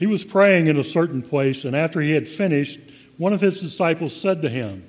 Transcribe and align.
He 0.00 0.06
was 0.06 0.24
praying 0.24 0.66
in 0.66 0.78
a 0.78 0.82
certain 0.82 1.20
place, 1.20 1.66
and 1.66 1.76
after 1.76 2.00
he 2.00 2.12
had 2.12 2.26
finished, 2.26 2.80
one 3.18 3.34
of 3.34 3.42
his 3.42 3.60
disciples 3.60 4.18
said 4.18 4.40
to 4.40 4.48
him, 4.48 4.88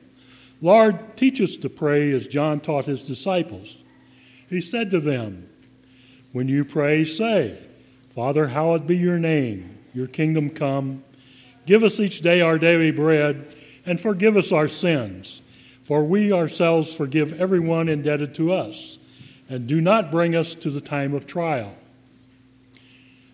Lord, 0.62 1.18
teach 1.18 1.42
us 1.42 1.58
to 1.58 1.70
pray 1.70 2.14
as 2.14 2.28
John 2.28 2.62
taught 2.62 2.86
his 2.86 3.04
disciples. 3.04 3.82
He 4.50 4.62
said 4.62 4.90
to 4.92 5.02
them, 5.02 5.50
When 6.32 6.48
you 6.48 6.64
pray, 6.64 7.04
say, 7.04 7.58
Father, 8.16 8.48
hallowed 8.48 8.88
be 8.88 8.96
your 8.96 9.20
name, 9.20 9.80
your 9.94 10.08
kingdom 10.08 10.50
come. 10.50 11.04
Give 11.66 11.84
us 11.84 12.00
each 12.00 12.22
day 12.22 12.40
our 12.40 12.58
daily 12.58 12.92
bread, 12.92 13.54
and 13.86 14.00
forgive 14.00 14.38
us 14.38 14.54
our 14.54 14.70
sins, 14.70 15.42
for 15.82 16.06
we 16.06 16.32
ourselves 16.32 16.96
forgive 16.96 17.34
everyone 17.34 17.90
indebted 17.90 18.34
to 18.36 18.54
us, 18.54 18.98
and 19.50 19.68
do 19.68 19.82
not 19.82 20.10
bring 20.10 20.36
us 20.36 20.56
to 20.56 20.70
the 20.70 20.80
time 20.80 21.14
of 21.14 21.28
trial 21.28 21.76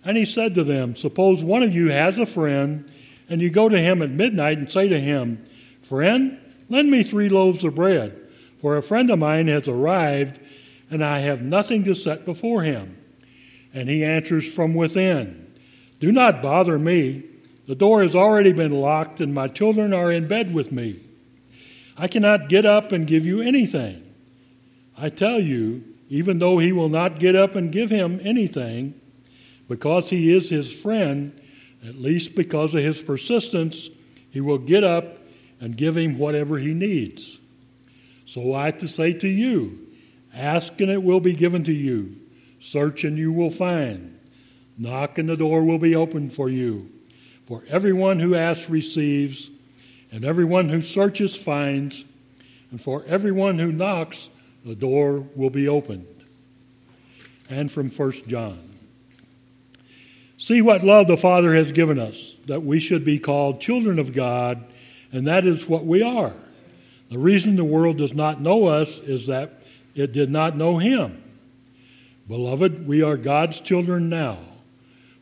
and 0.07 0.15
he 0.15 0.25
said 0.25 0.55
to 0.55 0.63
them, 0.63 0.95
Suppose 0.95 1.43
one 1.43 1.63
of 1.63 1.75
you 1.75 1.89
has 1.89 2.17
a 2.17 2.25
friend, 2.25 2.89
and 3.27 3.41
you 3.41 3.49
go 3.49 3.67
to 3.67 3.77
him 3.77 4.01
at 4.01 4.09
midnight 4.09 4.57
and 4.57 4.71
say 4.71 4.87
to 4.87 4.97
him, 4.97 5.43
Friend, 5.81 6.39
lend 6.69 6.89
me 6.89 7.03
three 7.03 7.27
loaves 7.27 7.65
of 7.65 7.75
bread, 7.75 8.17
for 8.57 8.77
a 8.77 8.81
friend 8.81 9.09
of 9.09 9.19
mine 9.19 9.49
has 9.49 9.67
arrived, 9.67 10.39
and 10.89 11.03
I 11.03 11.19
have 11.19 11.41
nothing 11.41 11.83
to 11.83 11.93
set 11.93 12.23
before 12.23 12.63
him. 12.63 12.97
And 13.73 13.89
he 13.89 14.05
answers 14.05 14.49
from 14.51 14.73
within, 14.75 15.53
Do 15.99 16.13
not 16.13 16.41
bother 16.41 16.79
me. 16.79 17.25
The 17.67 17.75
door 17.75 18.01
has 18.01 18.15
already 18.15 18.53
been 18.53 18.71
locked, 18.71 19.19
and 19.19 19.33
my 19.33 19.49
children 19.49 19.93
are 19.93 20.09
in 20.09 20.29
bed 20.29 20.53
with 20.53 20.71
me. 20.71 21.01
I 21.97 22.07
cannot 22.07 22.47
get 22.47 22.65
up 22.65 22.93
and 22.93 23.05
give 23.05 23.25
you 23.25 23.41
anything. 23.41 24.09
I 24.97 25.09
tell 25.09 25.41
you, 25.41 25.83
even 26.07 26.39
though 26.39 26.59
he 26.59 26.71
will 26.71 26.87
not 26.87 27.19
get 27.19 27.35
up 27.35 27.55
and 27.55 27.73
give 27.73 27.89
him 27.89 28.21
anything, 28.23 28.93
because 29.67 30.09
he 30.09 30.35
is 30.35 30.49
his 30.49 30.71
friend, 30.71 31.39
at 31.85 31.95
least 31.95 32.35
because 32.35 32.73
of 32.75 32.83
his 32.83 33.01
persistence, 33.01 33.89
he 34.29 34.41
will 34.41 34.57
get 34.57 34.83
up 34.83 35.17
and 35.59 35.75
give 35.75 35.97
him 35.97 36.17
whatever 36.17 36.57
he 36.57 36.73
needs. 36.73 37.39
So 38.25 38.53
I 38.53 38.67
have 38.67 38.79
to 38.79 38.87
say 38.87 39.13
to 39.13 39.27
you, 39.27 39.87
ask 40.33 40.79
and 40.79 40.91
it 40.91 41.01
will 41.01 41.19
be 41.19 41.33
given 41.33 41.63
to 41.63 41.73
you. 41.73 42.17
Search 42.59 43.03
and 43.03 43.17
you 43.17 43.31
will 43.31 43.51
find. 43.51 44.19
Knock 44.77 45.17
and 45.17 45.29
the 45.29 45.35
door 45.35 45.63
will 45.63 45.79
be 45.79 45.95
opened 45.95 46.33
for 46.33 46.49
you. 46.49 46.91
For 47.43 47.63
everyone 47.69 48.19
who 48.19 48.35
asks 48.35 48.69
receives, 48.69 49.49
and 50.11 50.23
everyone 50.23 50.69
who 50.69 50.81
searches 50.81 51.35
finds, 51.35 52.03
and 52.71 52.81
for 52.81 53.03
everyone 53.07 53.59
who 53.59 53.71
knocks, 53.71 54.29
the 54.65 54.75
door 54.75 55.25
will 55.35 55.49
be 55.49 55.67
opened. 55.67 56.25
And 57.49 57.71
from 57.71 57.89
1 57.89 58.11
John. 58.27 58.66
See 60.37 60.61
what 60.61 60.83
love 60.83 61.07
the 61.07 61.17
Father 61.17 61.55
has 61.55 61.71
given 61.71 61.97
us, 61.97 62.39
that 62.45 62.63
we 62.63 62.79
should 62.79 63.03
be 63.03 63.17
called 63.17 63.59
children 63.59 63.97
of 63.97 64.13
God, 64.13 64.63
and 65.11 65.25
that 65.25 65.45
is 65.45 65.67
what 65.67 65.85
we 65.85 66.03
are. 66.03 66.33
The 67.09 67.17
reason 67.17 67.55
the 67.55 67.63
world 67.63 67.97
does 67.97 68.13
not 68.13 68.39
know 68.39 68.65
us 68.65 68.99
is 68.99 69.27
that 69.27 69.63
it 69.95 70.11
did 70.11 70.29
not 70.29 70.55
know 70.55 70.77
Him. 70.77 71.23
Beloved, 72.27 72.85
we 72.85 73.01
are 73.01 73.17
God's 73.17 73.59
children 73.59 74.09
now. 74.09 74.37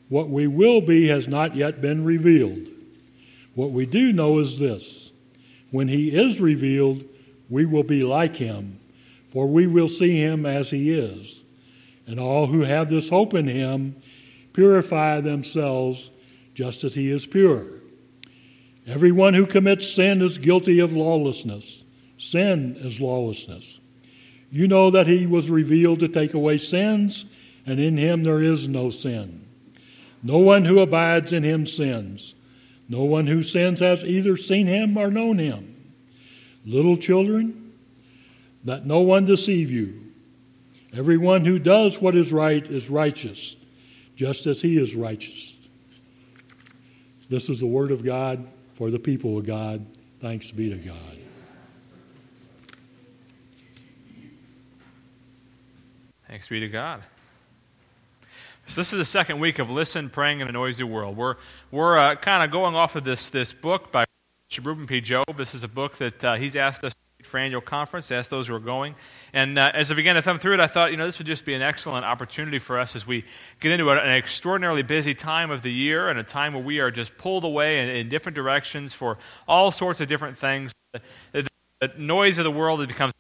What 0.09 0.30
we 0.30 0.47
will 0.47 0.81
be 0.81 1.07
has 1.07 1.27
not 1.27 1.55
yet 1.55 1.79
been 1.79 2.03
revealed. 2.03 2.67
What 3.53 3.72
we 3.72 3.85
do 3.85 4.11
know 4.11 4.39
is 4.39 4.59
this 4.59 5.11
when 5.72 5.88
He 5.88 6.09
is 6.09 6.41
revealed, 6.41 7.05
we 7.50 7.66
will 7.66 7.83
be 7.83 8.03
like 8.03 8.35
Him, 8.35 8.79
for 9.27 9.47
we 9.47 9.66
will 9.66 9.88
see 9.88 10.19
Him 10.19 10.45
as 10.45 10.72
He 10.72 10.91
is. 10.91 11.41
And 12.05 12.19
all 12.19 12.47
who 12.47 12.61
have 12.61 12.89
this 12.89 13.09
hope 13.09 13.33
in 13.33 13.47
Him, 13.47 13.95
purify 14.55 15.19
themselves 15.21 16.09
just 16.53 16.83
as 16.83 16.93
he 16.93 17.11
is 17.11 17.27
pure. 17.27 17.65
Everyone 18.87 19.33
who 19.33 19.45
commits 19.45 19.89
sin 19.89 20.21
is 20.21 20.37
guilty 20.37 20.79
of 20.79 20.93
lawlessness. 20.93 21.83
Sin 22.17 22.75
is 22.79 23.01
lawlessness. 23.01 23.79
You 24.49 24.67
know 24.67 24.91
that 24.91 25.07
he 25.07 25.25
was 25.25 25.49
revealed 25.49 25.99
to 25.99 26.07
take 26.07 26.33
away 26.33 26.57
sins, 26.57 27.25
and 27.65 27.79
in 27.79 27.97
him 27.97 28.23
there 28.23 28.41
is 28.41 28.67
no 28.67 28.89
sin. 28.89 29.45
No 30.23 30.38
one 30.38 30.65
who 30.65 30.79
abides 30.79 31.33
in 31.33 31.44
him 31.44 31.65
sins. 31.65 32.33
No 32.88 33.03
one 33.03 33.27
who 33.27 33.44
sins 33.44 33.79
has 33.81 34.03
either 34.03 34.38
seen 34.38 34.67
him 34.67 34.97
or 34.97 35.11
known 35.11 35.39
him. 35.39 35.94
Little 36.65 36.97
children, 36.97 37.73
let 38.63 38.85
no 38.85 38.99
one 38.99 39.25
deceive 39.25 39.71
you. 39.71 40.01
Everyone 40.95 41.44
who 41.44 41.59
does 41.59 41.99
what 41.99 42.15
is 42.15 42.31
right 42.31 42.65
is 42.65 42.89
righteous, 42.89 43.57
just 44.15 44.47
as 44.47 44.61
he 44.61 44.81
is 44.81 44.95
righteous. 44.95 45.57
This 47.29 47.49
is 47.49 47.59
the 47.59 47.67
word 47.67 47.91
of 47.91 48.03
God 48.03 48.47
for 48.73 48.89
the 48.89 48.99
people 48.99 49.37
of 49.37 49.45
God. 49.45 49.85
Thanks 50.19 50.51
be 50.51 50.69
to 50.69 50.75
God. 50.75 50.95
Thanks 56.27 56.47
be 56.47 56.59
to 56.59 56.67
God. 56.67 57.01
So 58.67 58.81
this 58.81 58.91
is 58.91 58.97
the 58.97 59.05
second 59.05 59.39
week 59.39 59.59
of 59.59 59.69
Listen, 59.69 60.09
Praying 60.09 60.39
in 60.39 60.47
a 60.47 60.51
Noisy 60.51 60.83
World. 60.83 61.15
We're, 61.15 61.35
we're 61.71 61.97
uh, 61.97 62.15
kind 62.15 62.43
of 62.43 62.51
going 62.51 62.75
off 62.75 62.95
of 62.95 63.03
this, 63.03 63.29
this 63.29 63.53
book 63.53 63.91
by 63.91 64.05
Rueben 64.51 64.87
P. 64.87 65.01
Job. 65.01 65.25
This 65.37 65.53
is 65.53 65.63
a 65.63 65.67
book 65.67 65.97
that 65.97 66.23
uh, 66.25 66.35
he's 66.35 66.55
asked 66.55 66.83
us 66.83 66.93
for 67.25 67.38
annual 67.38 67.62
conference, 67.62 68.12
asked 68.12 68.30
those 68.30 68.47
who 68.47 68.56
are 68.56 68.59
going. 68.59 68.96
And 69.34 69.58
uh, 69.58 69.72
as 69.74 69.91
I 69.91 69.96
began 69.96 70.16
to 70.16 70.22
thumb 70.22 70.40
through 70.40 70.53
it, 70.53 70.59
I 70.59 70.68
thought, 70.68 70.91
you 70.91 70.97
know, 70.97 71.06
this 71.06 71.18
would 71.18 71.28
just 71.28 71.46
be 71.46 71.53
an 71.53 71.62
excellent 71.62 72.06
opportunity 72.06 72.59
for 72.59 72.80
us 72.80 72.96
as 72.96 73.06
we 73.06 73.25
get 73.59 73.72
into 73.72 73.90
an 73.90 73.97
extraordinarily 73.97 74.84
busy 74.84 75.13
time 75.13 75.52
of 75.52 75.62
the 75.62 75.72
year 75.72 76.09
and 76.09 76.18
a 76.18 76.24
time 76.24 76.53
where 76.53 76.63
we 76.63 76.80
are 76.80 76.91
just 76.91 77.18
pulled 77.18 77.44
away 77.44 77.80
in, 77.80 77.90
in 77.90 78.09
different 78.09 78.36
directions 78.36 78.94
for 78.94 79.18
all 79.47 79.72
sorts 79.72 80.00
of 80.00 80.08
different 80.08 80.38
things. 80.38 80.74
The, 80.94 81.02
the, 81.34 81.47
the 81.81 81.91
noise 81.97 82.38
of 82.38 82.44
the 82.44 82.52
world 82.52 82.81
it 82.81 82.88
becomes 82.88 83.13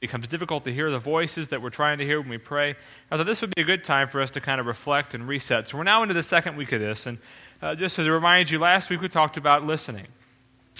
becomes 0.00 0.26
difficult 0.26 0.64
to 0.64 0.72
hear 0.72 0.90
the 0.90 0.98
voices 0.98 1.50
that 1.50 1.60
we're 1.60 1.68
trying 1.68 1.98
to 1.98 2.06
hear 2.06 2.20
when 2.20 2.30
we 2.30 2.38
pray. 2.38 2.74
I 3.10 3.16
thought 3.18 3.26
this 3.26 3.42
would 3.42 3.54
be 3.54 3.60
a 3.60 3.66
good 3.66 3.84
time 3.84 4.08
for 4.08 4.22
us 4.22 4.30
to 4.30 4.40
kind 4.40 4.58
of 4.58 4.66
reflect 4.66 5.12
and 5.12 5.28
reset. 5.28 5.68
So 5.68 5.76
we're 5.76 5.84
now 5.84 6.02
into 6.02 6.14
the 6.14 6.22
second 6.22 6.56
week 6.56 6.72
of 6.72 6.80
this, 6.80 7.06
and 7.06 7.18
uh, 7.60 7.74
just 7.74 7.96
to 7.96 8.10
remind 8.10 8.50
you, 8.50 8.58
last 8.58 8.88
week 8.88 9.02
we 9.02 9.10
talked 9.10 9.36
about 9.36 9.66
listening. 9.66 10.06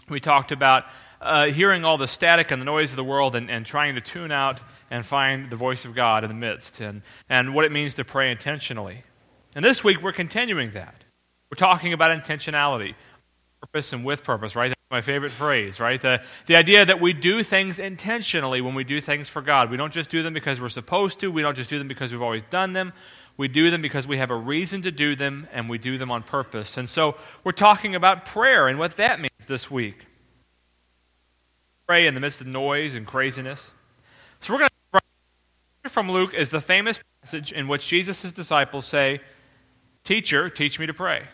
We 0.09 0.21
talked 0.21 0.53
about 0.53 0.87
uh, 1.21 1.47
hearing 1.47 1.85
all 1.85 1.99
the 1.99 2.09
static 2.09 2.51
and 2.51 2.61
the 2.61 2.67
noise 2.67 2.93
of 2.93 2.97
the 2.97 3.05
world 3.05 3.35
and, 3.35 3.51
and 3.51 3.67
trying 3.67 3.95
to 3.95 4.01
tune 4.01 4.33
out 4.33 4.61
and 4.91 5.05
find 5.05 5.51
the 5.51 5.57
voice 5.57 5.85
of 5.85 5.95
God 5.95 6.25
in 6.25 6.29
the 6.29 6.35
midst 6.35 6.81
and, 6.81 7.03
and 7.29 7.55
what 7.55 7.65
it 7.65 7.73
means 7.73 7.95
to 7.95 8.05
pray 8.05 8.31
intentionally. 8.31 9.03
And 9.55 9.65
this 9.65 9.85
week 9.85 10.03
we're 10.03 10.13
continuing 10.13 10.73
that. 10.73 11.05
We're 11.51 11.57
talking 11.57 11.93
about 11.93 12.17
intentionality, 12.17 12.95
purpose 13.61 13.93
and 13.93 14.05
with 14.05 14.25
purpose, 14.25 14.57
right? 14.57 14.69
That's 14.69 14.81
my 14.91 15.01
favorite 15.01 15.33
phrase, 15.33 15.81
right? 15.81 16.01
The, 16.01 16.23
the 16.47 16.57
idea 16.57 16.85
that 16.87 17.01
we 17.01 17.13
do 17.13 17.43
things 17.43 17.79
intentionally 17.79 18.61
when 18.61 18.75
we 18.75 18.85
do 18.85 19.01
things 19.01 19.29
for 19.29 19.43
God. 19.43 19.71
We 19.71 19.77
don't 19.77 19.93
just 19.93 20.11
do 20.11 20.23
them 20.23 20.33
because 20.33 20.61
we're 20.61 20.69
supposed 20.69 21.21
to, 21.21 21.31
we 21.31 21.43
don't 21.43 21.57
just 21.57 21.71
do 21.71 21.79
them 21.79 21.89
because 21.89 22.13
we've 22.13 22.23
always 22.23 22.45
done 22.45 22.73
them. 22.73 22.93
We 23.37 23.49
do 23.49 23.71
them 23.71 23.83
because 23.83 24.07
we 24.07 24.19
have 24.19 24.31
a 24.31 24.37
reason 24.37 24.83
to 24.83 24.91
do 24.91 25.17
them, 25.17 25.49
and 25.51 25.69
we 25.69 25.79
do 25.79 25.97
them 25.97 26.11
on 26.11 26.23
purpose. 26.23 26.77
And 26.77 26.87
so 26.87 27.17
we're 27.43 27.53
talking 27.53 27.95
about 27.95 28.27
prayer 28.27 28.69
and 28.69 28.79
what 28.79 28.97
that 28.99 29.19
means 29.19 29.47
this 29.47 29.71
week 29.71 30.05
pray 31.91 32.07
in 32.07 32.15
the 32.15 32.21
midst 32.21 32.41
of 32.41 32.47
noise 32.47 32.95
and 32.95 33.05
craziness. 33.05 33.73
So 34.39 34.53
we're 34.53 34.61
going 34.61 34.71
to 34.95 35.91
from 35.91 36.09
Luke 36.09 36.33
is 36.35 36.51
the 36.51 36.61
famous 36.61 37.01
passage 37.21 37.51
in 37.51 37.67
which 37.67 37.89
Jesus' 37.89 38.31
disciples 38.31 38.87
say, 38.87 39.21
Teacher, 40.05 40.49
teach 40.49 40.79
me 40.79 40.87
to 40.87 40.95
pray. 40.95 41.19
All 41.19 41.27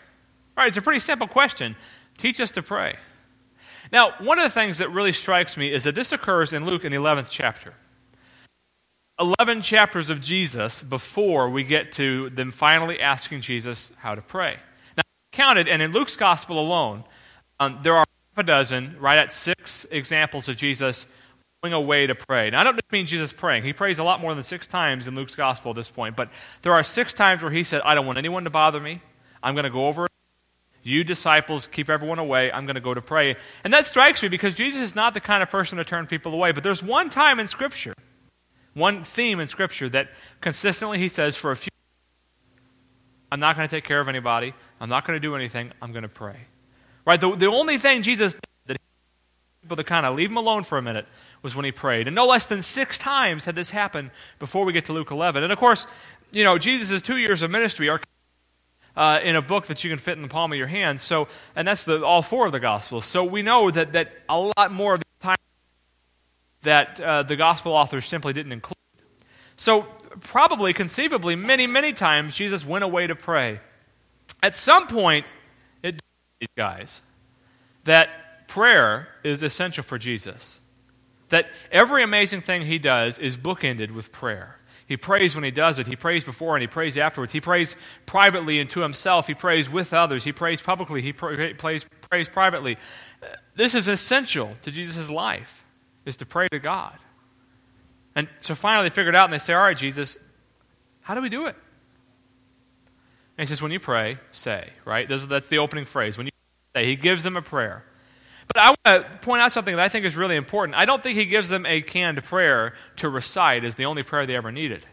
right, 0.56 0.69
it's 0.69 0.78
a 0.78 0.83
pretty 0.83 1.00
simple 1.00 1.27
question. 1.27 1.77
Teach 2.17 2.41
us 2.41 2.50
to 2.53 2.62
pray. 2.62 2.97
Now, 3.93 4.12
one 4.19 4.39
of 4.39 4.44
the 4.44 4.50
things 4.50 4.78
that 4.78 4.91
really 4.91 5.12
strikes 5.12 5.59
me 5.59 5.75
is 5.75 5.84
that 5.84 5.94
this 5.94 6.11
occurs 6.11 6.55
in 6.55 6.65
Luke 6.65 6.87
in 6.87 6.91
the 6.91 6.97
11th 6.97 7.27
chapter. 7.28 7.75
11 9.21 9.61
chapters 9.61 10.09
of 10.09 10.23
Jesus 10.23 10.81
before 10.81 11.50
we 11.50 11.65
get 11.65 11.93
to 11.93 12.31
them 12.31 12.50
finally 12.50 12.99
asking 12.99 13.43
Jesus 13.43 13.93
how 13.99 14.15
to 14.15 14.23
pray. 14.23 14.56
Now, 14.97 15.03
counted, 15.33 15.69
and 15.69 15.83
in 15.83 15.93
Luke's 15.93 16.17
gospel 16.17 16.58
alone, 16.58 17.05
um, 17.61 17.81
there 17.82 17.94
are 17.94 18.06
a 18.37 18.43
dozen, 18.43 18.97
right 18.99 19.19
at 19.19 19.33
six 19.33 19.87
examples 19.91 20.49
of 20.49 20.56
Jesus 20.56 21.06
going 21.62 21.73
away 21.73 22.06
to 22.06 22.15
pray. 22.15 22.50
Now, 22.50 22.61
I 22.61 22.65
don't 22.65 22.75
just 22.75 22.93
mean 22.93 23.06
Jesus 23.06 23.33
praying. 23.33 23.65
He 23.65 23.73
prays 23.73 23.99
a 23.99 24.05
lot 24.05 24.21
more 24.21 24.35
than 24.35 24.43
six 24.43 24.67
times 24.67 25.09
in 25.09 25.15
Luke's 25.15 25.35
gospel 25.35 25.71
at 25.71 25.77
this 25.77 25.91
point, 25.91 26.17
but 26.17 26.31
there 26.62 26.73
are 26.73 26.83
six 26.83 27.15
times 27.15 27.43
where 27.43 27.50
he 27.50 27.65
said, 27.65 27.83
I 27.83 27.94
don't 27.94 28.06
want 28.06 28.19
anyone 28.19 28.44
to 28.44 28.50
bother 28.50 28.81
me. 28.81 29.00
I'm 29.43 29.55
going 29.55 29.65
to 29.65 29.71
go 29.71 29.88
over. 29.88 30.06
You 30.83 31.03
disciples, 31.03 31.67
keep 31.67 31.91
everyone 31.91 32.21
away. 32.21 32.53
I'm 32.53 32.65
going 32.67 32.77
to 32.77 32.81
go 32.81 32.94
to 32.94 33.03
pray. 33.03 33.37
And 33.65 33.73
that 33.73 33.87
strikes 33.87 34.23
me 34.23 34.29
because 34.29 34.55
Jesus 34.55 34.81
is 34.81 34.94
not 34.94 35.15
the 35.15 35.21
kind 35.21 35.43
of 35.43 35.50
person 35.50 35.79
to 35.79 35.85
turn 35.85 36.06
people 36.06 36.32
away. 36.32 36.53
But 36.53 36.62
there's 36.62 36.82
one 36.82 37.11
time 37.11 37.41
in 37.41 37.49
Scripture, 37.49 37.94
one 38.75 39.03
theme 39.03 39.41
in 39.41 39.49
Scripture 39.49 39.89
that 39.89 40.11
consistently 40.41 40.99
he 40.99 41.09
says, 41.09 41.35
for 41.35 41.50
a 41.50 41.56
few, 41.56 41.71
I'm 43.32 43.41
not 43.41 43.56
going 43.56 43.67
to 43.67 43.75
take 43.75 43.82
care 43.82 44.00
of 44.00 44.06
anybody. 44.06 44.55
I'm 44.81 44.89
not 44.89 45.05
going 45.05 45.17
to 45.17 45.21
do 45.21 45.35
anything. 45.35 45.73
I'm 45.82 45.91
going 45.91 46.05
to 46.05 46.09
pray. 46.09 46.37
Right? 47.06 47.20
The, 47.20 47.35
the 47.35 47.47
only 47.47 47.79
thing 47.79 48.03
Jesus 48.03 48.35
did 48.35 48.43
that 48.67 48.79
people 49.62 49.76
to 49.76 49.85
kind 49.85 50.05
of 50.05 50.17
leave 50.17 50.31
him 50.31 50.37
alone 50.37 50.64
for 50.64 50.76
a 50.76 50.82
minute 50.82 51.06
was 51.41 51.55
when 51.55 51.64
he 51.64 51.73
prayed. 51.73 52.08
And 52.08 52.14
no 52.14 52.26
less 52.26 52.47
than 52.47 52.62
six 52.62 52.99
times 52.99 53.44
had 53.44 53.55
this 53.55 53.70
happened 53.70 54.11
before 54.38 54.64
we 54.64 54.73
get 54.73 54.87
to 54.87 54.93
Luke 54.93 55.12
11. 55.12 55.43
And 55.43 55.53
of 55.53 55.58
course, 55.58 55.87
you 56.32 56.43
know, 56.43 56.58
Jesus' 56.58 57.00
two 57.00 57.17
years 57.17 57.43
of 57.43 57.50
ministry 57.50 57.88
are 57.88 58.00
uh, 58.97 59.20
in 59.23 59.37
a 59.37 59.43
book 59.43 59.67
that 59.67 59.85
you 59.85 59.91
can 59.91 59.99
fit 59.99 60.17
in 60.17 60.23
the 60.23 60.29
palm 60.29 60.53
of 60.53 60.58
your 60.58 60.67
hand. 60.67 61.00
So, 61.00 61.29
and 61.55 61.69
that's 61.69 61.85
the, 61.85 62.05
all 62.05 62.23
four 62.23 62.47
of 62.47 62.53
the 62.53 62.61
Gospels. 62.61 63.05
So 63.05 63.25
we 63.25 63.43
know 63.43 63.70
that, 63.70 63.93
that 63.93 64.12
a 64.29 64.38
lot 64.38 64.73
more 64.73 64.94
of 64.94 65.00
the 65.00 65.06
time 65.20 65.37
that 66.62 67.00
uh, 67.00 67.23
the 67.23 67.37
Gospel 67.37 67.73
authors 67.73 68.06
simply 68.06 68.32
didn't 68.32 68.53
include. 68.53 68.75
So, 69.56 69.82
probably, 70.20 70.73
conceivably, 70.73 71.37
many, 71.37 71.67
many 71.67 71.93
times 71.93 72.35
Jesus 72.35 72.67
went 72.67 72.85
away 72.85 73.06
to 73.06 73.14
pray. 73.14 73.61
At 74.43 74.56
some 74.56 74.87
point, 74.87 75.26
these 76.41 76.49
guys 76.56 77.03
that 77.85 78.49
prayer 78.49 79.09
is 79.25 79.43
essential 79.43 79.83
for 79.83 79.99
Jesus. 79.99 80.61
That 81.31 81.49
every 81.73 82.03
amazing 82.03 82.43
thing 82.43 82.62
he 82.62 82.79
does 82.79 83.19
is 83.19 83.37
bookended 83.37 83.91
with 83.91 84.12
prayer. 84.12 84.59
He 84.87 84.97
prays 84.97 85.35
when 85.35 85.43
he 85.43 85.50
does 85.50 85.81
it. 85.81 85.88
He 85.88 85.97
prays 85.97 86.23
before 86.23 86.55
and 86.55 86.62
he 86.62 86.69
prays 86.69 86.97
afterwards. 86.97 87.33
He 87.33 87.41
prays 87.41 87.75
privately 88.06 88.61
and 88.61 88.71
to 88.71 88.81
himself. 88.81 89.27
He 89.27 89.35
prays 89.35 89.69
with 89.69 89.93
others. 89.93 90.23
He 90.23 90.33
prays 90.33 90.61
publicly. 90.61 91.03
He 91.03 91.12
prays, 91.12 91.85
prays 92.09 92.29
privately. 92.29 92.79
This 93.56 93.75
is 93.75 93.89
essential 93.89 94.53
to 94.62 94.71
Jesus' 94.71 95.11
life, 95.11 95.65
is 96.05 96.17
to 96.19 96.27
pray 96.27 96.49
to 96.53 96.61
God. 96.61 96.97
And 98.15 98.29
so 98.39 98.55
finally 98.55 98.89
they 98.89 98.94
figured 98.94 99.17
out 99.17 99.25
and 99.25 99.32
they 99.32 99.39
say, 99.39 99.55
All 99.55 99.62
right, 99.62 99.77
Jesus, 99.77 100.17
how 101.00 101.15
do 101.15 101.21
we 101.21 101.29
do 101.29 101.47
it? 101.47 101.56
And 103.37 103.47
he 103.49 103.53
says, 103.53 103.62
When 103.62 103.73
you 103.73 103.81
pray, 103.81 104.19
say, 104.33 104.71
right? 104.85 105.09
That's 105.09 105.49
the 105.49 105.59
opening 105.59 105.85
phrase. 105.85 106.17
When 106.17 106.27
you 106.27 106.33
say, 106.75 106.87
he 106.87 106.97
gives 106.97 107.23
them 107.23 107.37
a 107.37 107.43
prayer. 107.43 107.85
But 108.49 108.59
I 108.59 108.69
want 108.69 108.85
to 108.85 109.19
point 109.19 109.43
out 109.43 109.53
something 109.53 109.75
that 109.75 109.83
I 109.83 109.88
think 109.88 110.05
is 110.05 110.17
really 110.17 110.37
important. 110.37 110.77
I 110.77 110.85
don't 110.85 111.03
think 111.03 111.19
he 111.19 111.25
gives 111.25 111.49
them 111.49 111.67
a 111.67 111.81
canned 111.81 112.23
prayer 112.25 112.75
to 112.97 113.09
recite 113.09 113.65
as 113.65 113.75
the 113.75 113.87
only 113.87 114.03
prayer 114.03 114.25
they 114.25 114.37
ever 114.37 114.53
needed. 114.53 114.87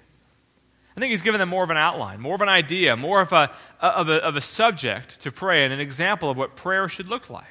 I 0.95 1.00
think 1.00 1.12
he's 1.12 1.22
given 1.22 1.40
them 1.40 1.50
more 1.50 1.63
of 1.63 1.69
an 1.69 1.78
outline, 1.78 2.19
more 2.19 2.36
of 2.36 2.42
an 2.42 2.50
idea, 2.50 2.95
more 2.95 3.22
of 3.22 3.31
a, 3.31 3.51
of 3.80 4.10
a, 4.10 4.24
of 4.24 4.36
a 4.36 4.42
subject 4.42 5.22
to 5.22 5.31
pray 5.31 5.63
and 5.63 5.74
an 5.74 5.80
example 5.80 6.30
of 6.30 6.38
what 6.38 6.56
prayer 6.56 6.88
should 6.88 7.07
look 7.07 7.30
like. 7.30 7.46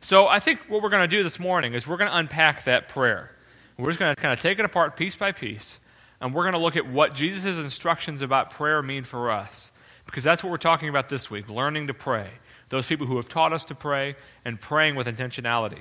So 0.00 0.28
I 0.28 0.40
think 0.40 0.60
what 0.68 0.82
we're 0.82 0.90
going 0.90 1.08
to 1.08 1.16
do 1.16 1.22
this 1.22 1.38
morning 1.38 1.74
is 1.74 1.86
we're 1.86 1.96
going 1.96 2.10
to 2.10 2.16
unpack 2.16 2.64
that 2.64 2.88
prayer. 2.88 3.30
We're 3.76 3.88
just 3.88 3.98
going 3.98 4.14
to 4.14 4.20
kind 4.20 4.32
of 4.32 4.40
take 4.40 4.58
it 4.58 4.64
apart 4.64 4.96
piece 4.96 5.14
by 5.14 5.32
piece, 5.32 5.78
and 6.20 6.32
we're 6.32 6.44
going 6.44 6.54
to 6.54 6.58
look 6.58 6.76
at 6.76 6.86
what 6.86 7.14
Jesus' 7.14 7.58
instructions 7.58 8.22
about 8.22 8.50
prayer 8.50 8.82
mean 8.82 9.02
for 9.02 9.30
us. 9.30 9.70
Because 10.06 10.24
that's 10.24 10.42
what 10.42 10.50
we're 10.50 10.56
talking 10.56 10.88
about 10.88 11.08
this 11.08 11.30
week 11.30 11.48
learning 11.48 11.88
to 11.88 11.94
pray 11.94 12.30
those 12.68 12.86
people 12.86 13.06
who 13.06 13.16
have 13.16 13.28
taught 13.28 13.52
us 13.52 13.64
to 13.66 13.74
pray, 13.74 14.16
and 14.44 14.60
praying 14.60 14.96
with 14.96 15.06
intentionality. 15.06 15.78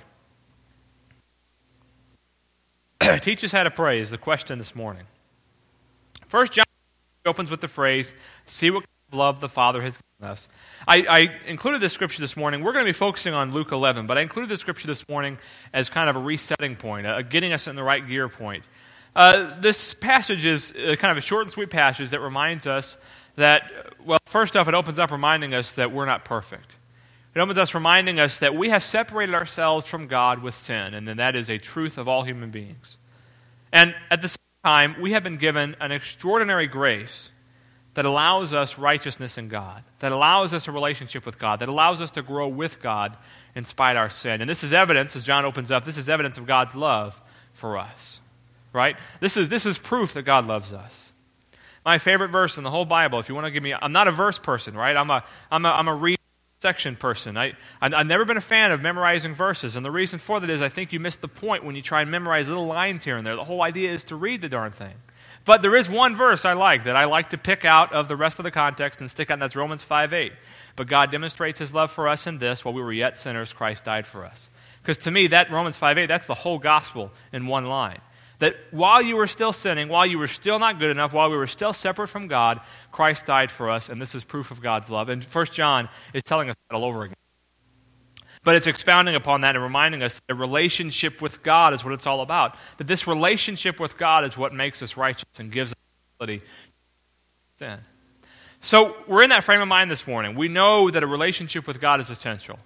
Teach 3.22 3.44
us 3.44 3.51
how 3.51 3.63
to 3.63 3.72
pray 3.72 4.00
is 4.00 4.10
the 4.10 4.18
question 4.18 4.57
this 4.57 4.75
morning. 4.75 5.04
First 6.27 6.54
John 6.54 6.66
opens 7.25 7.50
with 7.50 7.62
the 7.62 7.68
phrase, 7.68 8.13
See 8.45 8.69
what 8.69 8.86
love 9.12 9.39
the 9.39 9.50
Father 9.50 9.81
has 9.81 10.00
given 10.19 10.31
us. 10.31 10.48
I, 10.88 11.06
I, 11.10 11.48
included 11.48 11.80
this 11.81 11.94
scripture 11.94 12.22
this 12.22 12.36
morning. 12.36 12.62
We're 12.62 12.74
going 12.74 12.86
to 12.86 12.89
be 12.89 12.98
focusing 12.98 13.33
on 13.33 13.51
Luke 13.54 13.72
11, 13.72 14.07
but 14.07 14.18
I 14.18 14.22
included 14.22 14.50
this 14.50 14.60
scripture 14.60 14.88
this 14.88 15.07
morning 15.07 15.38
as 15.74 15.89
kind 15.89 16.10
of 16.10 16.16
a 16.16 16.19
resetting 16.19 16.75
point, 16.75 17.07
a 17.07 17.24
getting 17.24 17.54
us 17.54 17.68
in 17.68 17.75
the 17.75 17.83
right 17.83 18.06
gear 18.06 18.27
point. 18.30 18.68
Uh, 19.16 19.57
this 19.62 19.94
passage 19.94 20.44
is 20.44 20.74
uh, 20.74 20.95
kind 20.98 21.12
of 21.12 21.18
a 21.18 21.22
short 21.22 21.44
and 21.44 21.51
sweet 21.51 21.69
passage 21.69 22.10
that 22.10 22.19
reminds 22.19 22.68
us 22.68 22.98
that, 23.36 23.72
well, 24.06 24.20
first 24.26 24.56
off, 24.56 24.68
it 24.68 24.74
opens 24.74 25.00
up 25.00 25.12
reminding 25.12 25.54
us 25.54 25.74
that 25.74 25.92
we're 25.92 26.06
not 26.06 26.26
perfect. 26.26 26.76
It 27.34 27.40
opens 27.40 27.58
us 27.58 27.74
reminding 27.74 28.20
us 28.20 28.40
that 28.40 28.56
we 28.56 28.70
have 28.70 28.82
separated 28.82 29.36
ourselves 29.36 29.86
from 29.86 30.08
God 30.08 30.42
with 30.42 30.56
sin, 30.56 30.94
and 30.94 31.08
then 31.08 31.18
that 31.18 31.36
is 31.36 31.50
a 31.50 31.58
truth 31.58 31.98
of 31.98 32.08
all 32.08 32.24
human 32.24 32.50
beings. 32.50 32.98
And 33.74 33.94
at 34.10 34.22
the 34.22 34.30
same 34.30 34.38
time, 34.64 34.96
we 35.02 35.12
have 35.12 35.24
been 35.24 35.38
given 35.38 35.76
an 35.82 35.92
extraordinary 35.92 36.68
grace 36.68 37.32
that 37.96 38.06
allows 38.06 38.54
us 38.54 38.78
righteousness 38.78 39.38
in 39.38 39.50
God, 39.50 39.84
that 40.00 40.12
allows 40.12 40.54
us 40.54 40.68
a 40.68 40.72
relationship 40.72 41.26
with 41.26 41.40
God, 41.40 41.60
that 41.60 41.70
allows 41.70 42.00
us 42.00 42.12
to 42.12 42.22
grow 42.22 42.48
with 42.48 42.82
God 42.82 43.18
in 43.54 43.66
spite 43.66 43.98
of 43.98 44.02
our 44.02 44.10
sin. 44.10 44.42
And 44.42 44.50
this 44.50 44.64
is 44.64 44.74
evidence, 44.74 45.16
as 45.16 45.24
John 45.24 45.46
opens 45.46 45.72
up, 45.72 45.84
this 45.84 45.98
is 45.98 46.10
evidence 46.10 46.38
of 46.38 46.46
God's 46.46 46.76
love 46.76 47.20
for 47.54 47.78
us. 47.78 48.22
Right? 48.72 48.98
This 49.22 49.38
is, 49.38 49.48
this 49.48 49.66
is 49.66 49.78
proof 49.78 50.14
that 50.14 50.24
God 50.24 50.46
loves 50.46 50.74
us 50.74 51.12
my 51.86 52.00
favorite 52.00 52.30
verse 52.30 52.58
in 52.58 52.64
the 52.64 52.72
whole 52.72 52.86
Bible. 52.86 53.20
If 53.20 53.30
you 53.30 53.36
want 53.36 53.46
to 53.46 53.52
give 53.52 53.64
me, 53.64 53.74
I'm 53.74 53.92
not 53.92 54.08
a 54.08 54.12
verse 54.12 54.40
person, 54.40 54.76
right? 54.76 54.98
I'm 54.98 55.10
a, 55.12 55.24
I'm 55.52 55.66
a, 55.66 55.70
I'm 55.70 55.88
a 55.88 55.96
read 55.96 56.18
section 56.62 56.96
person. 56.96 57.38
I, 57.38 57.54
I've 57.80 58.08
never 58.08 58.26
been 58.26 58.38
a 58.38 58.42
fan 58.42 58.72
of 58.72 58.82
memorizing 58.82 59.36
verses, 59.36 59.76
and 59.76 59.86
the 59.86 59.92
reason 59.92 60.18
for 60.18 60.40
that 60.40 60.50
is 60.50 60.64
I 60.64 60.70
think 60.70 60.92
you 60.92 61.00
miss 61.00 61.18
the 61.18 61.28
point 61.28 61.64
when 61.64 61.76
you 61.76 61.84
try 61.84 62.02
and 62.02 62.10
memorize 62.10 62.48
little 62.48 62.66
lines 62.66 63.04
here 63.04 63.18
and 63.18 63.28
there. 63.28 63.36
The 63.36 63.44
whole 63.44 63.62
idea 63.62 63.92
is 63.92 64.04
to 64.06 64.16
read 64.16 64.42
the 64.42 64.50
darn 64.50 64.72
thing. 64.72 64.96
But 65.46 65.62
there 65.62 65.76
is 65.76 65.88
one 65.88 66.16
verse 66.16 66.44
I 66.44 66.54
like 66.54 66.86
that 66.86 66.96
I 66.96 67.06
like 67.06 67.30
to 67.30 67.38
pick 67.38 67.66
out 67.66 67.94
of 67.94 68.08
the 68.08 68.16
rest 68.16 68.40
of 68.40 68.44
the 68.44 68.52
context 68.52 69.00
and 69.00 69.12
stick 69.12 69.30
out, 69.30 69.36
and 69.36 69.44
that's 69.44 69.56
Romans 69.56 69.84
5 69.84 70.12
8. 70.12 70.34
But 70.76 70.88
God 70.88 71.12
demonstrates 71.12 71.60
his 71.60 71.72
love 71.72 71.92
for 71.92 72.08
us 72.08 72.26
in 72.26 72.40
this 72.40 72.66
while 72.66 72.74
we 72.74 72.82
were 72.82 72.92
yet 72.92 73.16
sinners, 73.16 73.54
Christ 73.54 73.84
died 73.84 74.08
for 74.08 74.26
us. 74.26 74.50
Because 74.82 74.98
to 75.00 75.12
me, 75.12 75.28
that 75.28 75.52
Romans 75.52 75.78
5 75.78 76.00
8, 76.00 76.08
that's 76.08 76.26
the 76.26 76.34
whole 76.34 76.58
gospel 76.58 77.12
in 77.32 77.46
one 77.46 77.66
line. 77.66 78.00
That 78.40 78.56
while 78.72 79.02
you 79.02 79.16
were 79.16 79.28
still 79.28 79.54
sinning, 79.54 79.88
while 79.88 80.06
you 80.06 80.18
were 80.18 80.28
still 80.28 80.60
not 80.60 80.80
good 80.80 80.92
enough, 80.92 81.14
while 81.14 81.30
we 81.30 81.38
were 81.38 81.48
still 81.48 81.74
separate 81.74 82.08
from 82.08 82.28
God, 82.28 82.60
Christ 82.92 83.26
died 83.26 83.52
for 83.52 83.70
us, 83.70 83.90
and 83.90 84.02
this 84.02 84.14
is 84.14 84.24
proof 84.24 84.52
of 84.52 84.62
God's 84.62 84.90
love. 84.90 85.10
And 85.10 85.24
1 85.24 85.46
John 85.48 85.90
is 86.14 86.24
telling 86.24 86.50
us 86.50 86.56
that 86.70 86.76
all 86.76 86.84
over 86.84 87.04
again. 87.04 87.16
But 88.44 88.56
it's 88.56 88.68
expounding 88.68 89.16
upon 89.16 89.42
that 89.42 89.56
and 89.56 89.64
reminding 89.64 90.04
us 90.04 90.22
that 90.28 90.34
a 90.34 90.38
relationship 90.38 91.22
with 91.22 91.42
God 91.42 91.74
is 91.74 91.84
what 91.84 91.94
it's 91.94 92.06
all 92.06 92.22
about. 92.22 92.56
That 92.78 92.88
this 92.88 93.08
relationship 93.08 93.80
with 93.80 93.98
God 93.98 94.24
is 94.24 94.38
what 94.38 94.54
makes 94.54 94.84
us 94.84 94.96
righteous 94.96 95.40
and 95.40 95.52
gives 95.52 95.72
us 95.72 95.78
ability 96.20 96.44
to 97.58 97.66
sin. 97.66 97.80
So 98.62 98.96
we're 99.08 99.24
in 99.24 99.32
that 99.32 99.44
frame 99.44 99.62
of 99.62 99.68
mind 99.68 99.90
this 99.90 100.06
morning. 100.06 100.36
We 100.36 100.48
know 100.48 100.92
that 100.92 101.02
a 101.02 101.08
relationship 101.08 101.68
with 101.68 101.80
God 101.80 102.00
is 102.00 102.10
essential. 102.10 102.60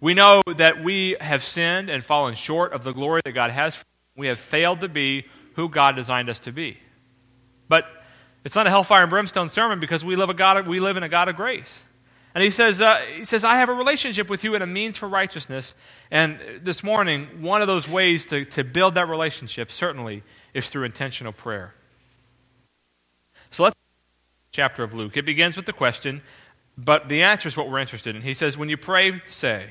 We 0.00 0.14
know 0.14 0.42
that 0.56 0.82
we 0.82 1.16
have 1.20 1.42
sinned 1.42 1.90
and 1.90 2.02
fallen 2.02 2.34
short 2.34 2.72
of 2.72 2.84
the 2.84 2.92
glory 2.92 3.20
that 3.24 3.32
God 3.32 3.50
has 3.50 3.76
for 3.76 3.84
we 4.20 4.28
have 4.28 4.38
failed 4.38 4.80
to 4.82 4.88
be 4.88 5.24
who 5.54 5.68
God 5.68 5.96
designed 5.96 6.28
us 6.28 6.38
to 6.40 6.52
be. 6.52 6.78
But 7.68 7.86
it's 8.44 8.54
not 8.54 8.66
a 8.66 8.70
hellfire 8.70 9.02
and 9.02 9.10
brimstone 9.10 9.48
sermon 9.48 9.80
because 9.80 10.04
we 10.04 10.14
live, 10.14 10.30
a 10.30 10.34
God, 10.34 10.68
we 10.68 10.78
live 10.78 10.96
in 10.96 11.02
a 11.02 11.08
God 11.08 11.28
of 11.28 11.36
grace. 11.36 11.84
And 12.34 12.44
he 12.44 12.50
says, 12.50 12.80
uh, 12.80 13.00
he 13.14 13.24
says, 13.24 13.44
I 13.44 13.56
have 13.56 13.68
a 13.68 13.74
relationship 13.74 14.28
with 14.28 14.44
you 14.44 14.54
and 14.54 14.62
a 14.62 14.66
means 14.66 14.96
for 14.96 15.08
righteousness. 15.08 15.74
And 16.10 16.38
this 16.62 16.84
morning, 16.84 17.42
one 17.42 17.60
of 17.60 17.66
those 17.66 17.88
ways 17.88 18.26
to, 18.26 18.44
to 18.44 18.62
build 18.62 18.94
that 18.94 19.08
relationship, 19.08 19.70
certainly, 19.70 20.22
is 20.54 20.68
through 20.68 20.84
intentional 20.84 21.32
prayer. 21.32 21.74
So 23.50 23.64
let's 23.64 23.76
chapter 24.52 24.82
of 24.82 24.94
Luke. 24.94 25.16
It 25.16 25.24
begins 25.24 25.56
with 25.56 25.66
the 25.66 25.72
question, 25.72 26.22
but 26.76 27.08
the 27.08 27.22
answer 27.22 27.48
is 27.48 27.56
what 27.56 27.68
we're 27.68 27.78
interested 27.78 28.14
in. 28.14 28.22
He 28.22 28.34
says, 28.34 28.56
When 28.56 28.68
you 28.68 28.76
pray, 28.76 29.22
say. 29.26 29.66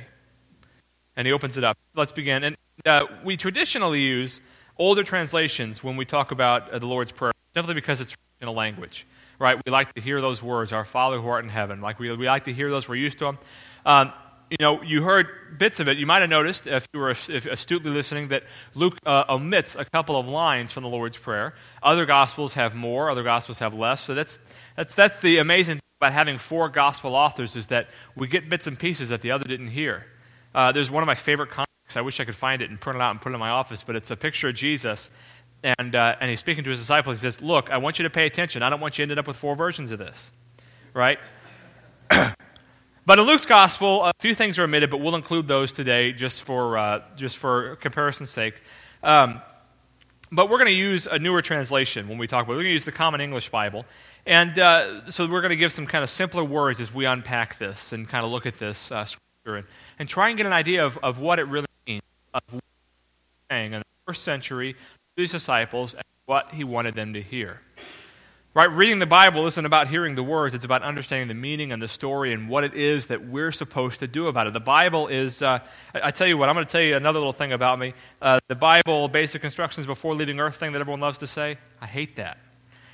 And 1.16 1.28
he 1.28 1.34
opens 1.34 1.58
it 1.58 1.64
up. 1.64 1.78
Let's 1.96 2.12
begin. 2.14 2.44
And 2.44 2.56
uh, 2.86 3.06
we 3.24 3.38
traditionally 3.38 4.02
use 4.02 4.42
older 4.78 5.04
translations 5.04 5.84
when 5.84 5.98
we 5.98 6.06
talk 6.06 6.32
about 6.32 6.72
uh, 6.72 6.80
the 6.80 6.86
Lord's 6.86 7.12
Prayer, 7.12 7.34
simply 7.54 7.74
because 7.74 8.02
it's 8.02 8.16
in 8.42 8.48
a 8.48 8.52
language, 8.52 9.06
right? 9.38 9.60
We 9.66 9.72
like 9.72 9.94
to 9.94 10.02
hear 10.02 10.22
those 10.22 10.42
words, 10.42 10.72
"Our 10.72 10.86
Father 10.86 11.20
who 11.20 11.28
art 11.28 11.44
in 11.44 11.50
heaven." 11.50 11.82
Like 11.82 12.00
we, 12.00 12.16
we 12.16 12.28
like 12.28 12.46
to 12.46 12.54
hear 12.54 12.70
those. 12.70 12.88
We're 12.88 12.96
used 12.96 13.20
to 13.20 13.26
them. 13.26 13.40
Um, 13.86 14.14
you 14.50 14.58
know, 14.60 14.82
you 14.82 15.04
heard 15.04 15.60
bits 15.60 15.80
of 15.80 15.88
it. 15.88 15.98
You 15.98 16.08
might 16.08 16.22
have 16.22 16.30
noticed, 16.30 16.66
if 16.66 16.88
you 16.92 17.00
were 17.00 17.12
astutely 17.12 17.92
listening, 17.92 18.30
that 18.30 18.44
Luke 18.74 18.98
uh, 19.06 19.26
omits 19.30 19.76
a 19.76 19.86
couple 19.86 20.18
of 20.18 20.28
lines 20.28 20.72
from 20.72 20.82
the 20.84 20.90
Lord's 20.90 21.18
Prayer. 21.18 21.54
Other 21.84 22.06
Gospels 22.06 22.56
have 22.56 22.74
more. 22.74 23.12
Other 23.12 23.22
Gospels 23.24 23.60
have 23.60 23.74
less. 23.74 24.02
So 24.02 24.16
that's 24.16 24.40
that's 24.76 24.94
that's 24.94 25.20
the 25.20 25.38
amazing 25.38 25.76
thing 25.76 25.82
about 26.02 26.14
having 26.14 26.38
four 26.38 26.70
Gospel 26.70 27.16
authors 27.16 27.56
is 27.56 27.68
that 27.68 27.90
we 28.16 28.28
get 28.28 28.50
bits 28.50 28.66
and 28.66 28.80
pieces 28.80 29.10
that 29.10 29.22
the 29.22 29.32
other 29.32 29.46
didn't 29.46 29.68
hear. 29.68 30.06
Uh, 30.56 30.72
there's 30.72 30.90
one 30.90 31.04
of 31.04 31.08
my 31.08 31.16
favorite. 31.16 31.52
I 31.98 32.02
wish 32.02 32.20
I 32.20 32.26
could 32.26 32.36
find 32.36 32.62
it 32.62 32.70
and 32.70 32.80
print 32.80 32.98
it 32.98 33.02
out 33.02 33.12
and 33.12 33.22
put 33.22 33.32
it 33.32 33.36
in 33.36 33.40
my 33.40 33.50
office, 33.50 33.84
but 33.84 33.96
it's 33.96 34.12
a 34.12 34.16
picture 34.16 34.50
of 34.50 34.56
Jesus. 34.56 35.10
And, 35.64 35.96
uh, 35.96 36.16
and 36.22 36.30
he's 36.30 36.40
speaking 36.40 36.64
to 36.64 36.70
his 36.70 36.80
disciples. 36.80 37.22
He 37.22 37.22
says, 37.22 37.42
Look, 37.42 37.70
I 37.70 37.78
want 37.78 38.00
you 38.00 38.04
to 38.04 38.10
pay 38.10 38.26
attention. 38.26 38.64
I 38.64 38.70
don't 38.70 38.80
want 38.80 38.98
you 38.98 39.06
to 39.06 39.12
end 39.12 39.20
up 39.20 39.28
with 39.28 39.36
four 39.36 39.56
versions 39.56 39.92
of 39.92 40.00
this. 40.00 40.32
Right? 40.94 41.20
but 42.10 43.20
in 43.20 43.26
Luke's 43.26 43.46
gospel, 43.46 44.06
a 44.06 44.14
few 44.20 44.34
things 44.34 44.58
are 44.58 44.64
omitted, 44.64 44.90
but 44.90 45.02
we'll 45.02 45.16
include 45.16 45.48
those 45.48 45.72
today 45.72 46.14
just 46.14 46.44
for, 46.44 46.78
uh, 46.78 47.02
just 47.16 47.38
for 47.38 47.76
comparison's 47.78 48.30
sake. 48.30 48.56
Um, 49.04 49.42
but 50.32 50.50
we're 50.50 50.58
going 50.58 50.68
to 50.68 50.74
use 50.74 51.08
a 51.08 51.18
newer 51.18 51.42
translation 51.42 52.08
when 52.08 52.18
we 52.18 52.28
talk 52.28 52.46
about 52.46 52.54
it. 52.54 52.58
We're 52.58 52.64
going 52.64 52.70
to 52.70 52.74
use 52.74 52.86
the 52.86 52.92
Common 52.92 53.20
English 53.20 53.50
Bible. 53.50 53.86
And 54.26 54.58
uh, 54.60 55.10
so 55.10 55.28
we're 55.28 55.42
going 55.42 55.50
to 55.50 55.56
give 55.56 55.72
some 55.72 55.88
kind 55.88 56.04
of 56.04 56.10
simpler 56.10 56.44
words 56.44 56.80
as 56.80 56.94
we 56.94 57.06
unpack 57.06 57.58
this 57.58 57.94
and 57.94 58.08
kind 58.08 58.24
of 58.24 58.32
look 58.32 58.46
at 58.46 58.60
this 58.60 58.92
uh, 58.92 59.06
scripture 59.06 59.56
and, 59.56 59.68
and 59.98 60.08
try 60.08 60.30
and 60.30 60.38
get 60.38 60.46
an 60.46 60.54
idea 60.54 60.86
of, 60.86 60.98
of 61.00 61.20
what 61.20 61.40
it 61.40 61.48
really 61.48 61.66
of 62.34 62.42
what 62.50 62.64
saying 63.50 63.74
in 63.74 63.80
the 63.80 63.86
first 64.06 64.24
century 64.24 64.74
to 64.74 65.22
his 65.22 65.32
disciples 65.32 65.94
and 65.94 66.04
what 66.26 66.50
he 66.52 66.64
wanted 66.64 66.96
them 66.96 67.14
to 67.14 67.22
hear. 67.22 67.60
Right? 68.56 68.70
Reading 68.72 68.98
the 68.98 69.06
Bible 69.06 69.46
isn't 69.46 69.66
about 69.66 69.90
hearing 69.90 70.16
the 70.16 70.24
words, 70.24 70.56
it's 70.56 70.66
about 70.66 70.82
understanding 70.82 71.28
the 71.28 71.36
meaning 71.36 71.72
and 71.72 71.82
the 71.82 71.88
story 71.88 72.34
and 72.34 72.50
what 72.50 72.64
it 72.64 72.74
is 72.74 73.08
that 73.08 73.26
we're 73.26 73.52
supposed 73.52 74.00
to 74.00 74.08
do 74.08 74.28
about 74.28 74.48
it. 74.48 74.54
The 74.54 74.60
Bible 74.60 75.08
is, 75.08 75.44
uh, 75.44 75.60
I, 75.94 76.08
I, 76.08 76.12
tell 76.12 76.28
you 76.28 76.36
what, 76.36 76.50
I'm 76.50 76.56
going 76.56 76.66
to 76.66 76.72
tell 76.72 76.82
you 76.82 76.96
another 76.96 77.20
little 77.20 77.34
thing 77.34 77.54
about 77.54 77.78
me. 77.78 77.94
Uh, 78.22 78.40
the 78.48 78.56
Bible, 78.56 79.08
basic 79.08 79.44
instructions 79.44 79.86
before 79.86 80.16
leaving 80.16 80.40
earth 80.40 80.56
thing 80.56 80.72
that 80.72 80.82
everyone 80.82 81.00
loves 81.00 81.20
to 81.20 81.28
say, 81.28 81.58
I 81.80 81.86
hate 81.86 82.16
that. 82.16 82.38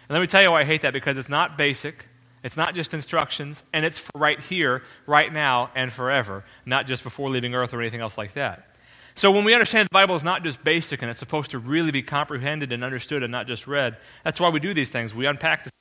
And 0.07 0.13
let 0.13 0.19
me 0.19 0.27
tell 0.27 0.41
you 0.41 0.51
why 0.51 0.61
I 0.61 0.65
hate 0.65 0.81
that 0.81 0.93
because 0.93 1.17
it's 1.17 1.29
not 1.29 1.57
basic, 1.57 2.05
It's 2.43 2.57
not 2.57 2.75
just 2.75 2.93
instructions, 2.93 3.63
and 3.73 3.85
it's 3.85 3.97
for 3.97 4.19
right 4.19 4.39
here, 4.39 4.83
right 5.07 5.31
now, 5.33 5.71
and 5.73 5.91
forever, 5.91 6.43
not 6.65 6.85
just 6.85 7.03
before 7.03 7.29
leaving 7.29 7.55
earth 7.55 7.73
or 7.73 7.81
anything 7.81 8.01
else 8.01 8.17
like 8.19 8.33
that. 8.33 8.74
So 9.15 9.31
when 9.31 9.45
we 9.45 9.53
understand 9.53 9.87
the 9.87 9.93
Bible 9.93 10.15
is 10.15 10.25
not 10.25 10.43
just 10.43 10.61
basic 10.63 11.01
and 11.01 11.09
it's 11.09 11.19
supposed 11.19 11.51
to 11.51 11.59
really 11.59 11.91
be 11.91 12.03
comprehended 12.03 12.73
and 12.73 12.83
understood 12.83 13.23
and 13.23 13.31
not 13.31 13.47
just 13.47 13.65
read, 13.65 13.95
that's 14.25 14.41
why 14.41 14.49
we 14.49 14.59
do 14.59 14.73
these 14.73 14.89
things. 14.89 15.15
We 15.15 15.25
unpack 15.25 15.63
this. 15.63 15.71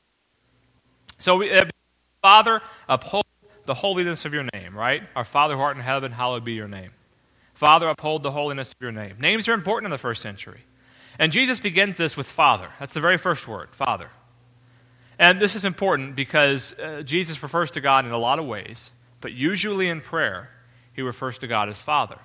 So, 1.19 1.39
we, 1.39 1.53
uh, 1.53 1.65
Father, 2.23 2.61
uphold 2.89 3.25
the 3.67 3.75
holiness 3.75 4.25
of 4.25 4.33
your 4.33 4.47
name, 4.55 4.77
right? 4.77 5.03
Our 5.17 5.25
Father 5.25 5.57
who 5.57 5.61
art 5.61 5.77
in 5.77 5.83
heaven, 5.83 6.13
hallowed 6.13 6.45
be 6.45 6.53
your 6.53 6.69
name. 6.69 6.91
Father, 7.55 7.89
uphold 7.89 8.23
the 8.23 8.31
holiness 8.31 8.73
of 8.73 8.77
your 8.81 8.93
name. 8.93 9.17
Names 9.19 9.49
are 9.49 9.53
important 9.53 9.87
in 9.87 9.91
the 9.91 9.99
first 9.99 10.23
century. 10.23 10.61
And 11.19 11.33
Jesus 11.33 11.61
begins 11.61 11.97
this 11.97 12.17
with 12.17 12.27
Father. 12.27 12.69
That's 12.79 12.95
the 12.95 13.01
very 13.01 13.17
first 13.17 13.49
word, 13.49 13.71
Father. 13.71 14.11
And 15.19 15.41
this 15.41 15.55
is 15.55 15.65
important 15.65 16.15
because 16.15 16.79
uh, 16.79 17.03
Jesus 17.03 17.43
refers 17.43 17.71
to 17.73 17.81
God 17.81 18.05
in 18.05 18.13
a 18.13 18.19
lot 18.19 18.39
of 18.39 18.47
ways, 18.47 18.91
but 19.21 19.33
usually 19.33 19.89
in 19.89 20.01
prayer, 20.01 20.51
he 20.93 21.03
refers 21.03 21.39
to 21.39 21.47
God 21.47 21.69
as 21.69 21.81
Father. 21.81 22.19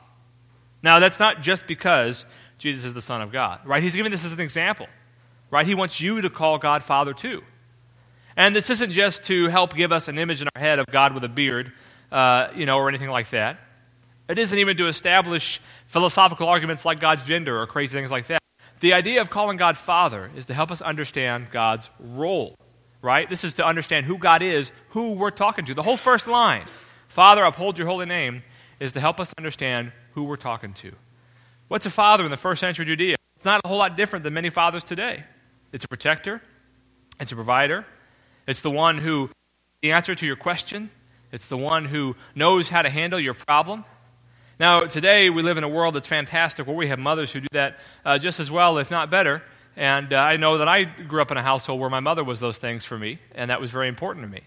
Now, 0.81 0.99
that's 0.99 1.19
not 1.19 1.41
just 1.41 1.67
because 1.67 2.25
Jesus 2.57 2.85
is 2.85 2.93
the 2.93 3.01
Son 3.01 3.21
of 3.21 3.31
God, 3.31 3.59
right? 3.65 3.83
He's 3.83 3.95
giving 3.95 4.11
this 4.11 4.25
as 4.25 4.33
an 4.33 4.39
example, 4.39 4.87
right? 5.51 5.65
He 5.65 5.75
wants 5.75 5.99
you 5.99 6.21
to 6.21 6.29
call 6.29 6.57
God 6.57 6.83
Father 6.83 7.13
too. 7.13 7.43
And 8.37 8.55
this 8.55 8.69
isn't 8.69 8.91
just 8.91 9.23
to 9.23 9.47
help 9.47 9.75
give 9.75 9.91
us 9.91 10.07
an 10.07 10.17
image 10.17 10.41
in 10.41 10.47
our 10.55 10.61
head 10.61 10.79
of 10.79 10.85
God 10.87 11.13
with 11.13 11.23
a 11.23 11.29
beard, 11.29 11.71
uh, 12.11 12.47
you 12.55 12.65
know, 12.65 12.77
or 12.77 12.87
anything 12.87 13.09
like 13.09 13.29
that. 13.31 13.59
It 14.29 14.37
isn't 14.37 14.57
even 14.57 14.77
to 14.77 14.87
establish 14.87 15.59
philosophical 15.87 16.47
arguments 16.47 16.85
like 16.85 16.99
God's 16.99 17.23
gender 17.23 17.59
or 17.59 17.65
crazy 17.65 17.97
things 17.97 18.11
like 18.11 18.27
that. 18.27 18.39
The 18.79 18.93
idea 18.93 19.21
of 19.21 19.29
calling 19.29 19.57
God 19.57 19.75
Father 19.75 20.31
is 20.37 20.45
to 20.45 20.53
help 20.53 20.71
us 20.71 20.81
understand 20.81 21.47
God's 21.51 21.89
role, 21.99 22.55
right? 23.01 23.29
This 23.29 23.43
is 23.43 23.55
to 23.55 23.65
understand 23.65 24.05
who 24.05 24.17
God 24.17 24.41
is, 24.41 24.71
who 24.89 25.13
we're 25.13 25.31
talking 25.31 25.65
to. 25.65 25.73
The 25.73 25.83
whole 25.83 25.97
first 25.97 26.27
line, 26.27 26.65
Father, 27.07 27.43
uphold 27.43 27.77
your 27.77 27.87
holy 27.87 28.05
name, 28.05 28.43
is 28.79 28.93
to 28.93 29.01
help 29.01 29.19
us 29.19 29.33
understand 29.37 29.91
who 30.19 30.25
we're 30.25 30.35
talking 30.35 30.73
to. 30.73 30.91
What's 31.69 31.85
a 31.85 31.89
father 31.89 32.25
in 32.25 32.31
the 32.31 32.37
first 32.37 32.59
century 32.59 32.85
Judea? 32.85 33.15
It's 33.37 33.45
not 33.45 33.61
a 33.63 33.67
whole 33.69 33.77
lot 33.77 33.95
different 33.95 34.23
than 34.23 34.33
many 34.33 34.49
fathers 34.49 34.83
today. 34.83 35.23
It's 35.71 35.85
a 35.85 35.87
protector, 35.87 36.41
it's 37.21 37.31
a 37.31 37.35
provider, 37.35 37.85
it's 38.45 38.59
the 38.59 38.69
one 38.71 38.97
who 38.97 39.29
the 39.81 39.93
answer 39.93 40.15
to 40.15 40.25
your 40.25 40.35
question, 40.35 40.89
it's 41.31 41.47
the 41.47 41.55
one 41.55 41.85
who 41.85 42.17
knows 42.35 42.67
how 42.67 42.81
to 42.81 42.89
handle 42.89 43.17
your 43.17 43.33
problem. 43.33 43.85
Now, 44.59 44.81
today 44.81 45.29
we 45.29 45.41
live 45.41 45.57
in 45.57 45.63
a 45.63 45.69
world 45.69 45.95
that's 45.95 46.07
fantastic 46.07 46.67
where 46.67 46.75
we 46.75 46.87
have 46.87 46.99
mothers 46.99 47.31
who 47.31 47.39
do 47.39 47.47
that 47.53 47.77
uh, 48.03 48.17
just 48.17 48.41
as 48.41 48.51
well, 48.51 48.77
if 48.77 48.91
not 48.91 49.09
better. 49.09 49.41
And 49.77 50.11
uh, 50.11 50.17
I 50.17 50.35
know 50.35 50.57
that 50.57 50.67
I 50.67 50.83
grew 50.83 51.21
up 51.21 51.31
in 51.31 51.37
a 51.37 51.43
household 51.43 51.79
where 51.79 51.89
my 51.89 52.01
mother 52.01 52.25
was 52.25 52.41
those 52.41 52.57
things 52.57 52.83
for 52.83 52.99
me, 52.99 53.19
and 53.35 53.49
that 53.51 53.61
was 53.61 53.71
very 53.71 53.87
important 53.87 54.25
to 54.25 54.29
me. 54.29 54.41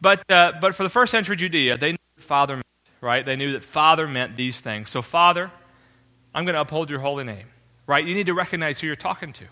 But, 0.00 0.22
uh, 0.30 0.52
but 0.60 0.76
for 0.76 0.84
the 0.84 0.88
first 0.88 1.10
century 1.10 1.34
Judea, 1.34 1.78
they 1.78 1.92
knew 1.92 1.98
father 2.18 2.62
right? 3.00 3.24
They 3.24 3.36
knew 3.36 3.52
that 3.52 3.64
Father 3.64 4.06
meant 4.06 4.36
these 4.36 4.60
things. 4.60 4.90
So, 4.90 5.02
Father, 5.02 5.50
I'm 6.34 6.44
going 6.44 6.54
to 6.54 6.60
uphold 6.60 6.90
your 6.90 7.00
holy 7.00 7.24
name, 7.24 7.46
right? 7.86 8.04
You 8.04 8.14
need 8.14 8.26
to 8.26 8.34
recognize 8.34 8.80
who 8.80 8.86
you're 8.86 8.96
talking 8.96 9.32
to. 9.34 9.44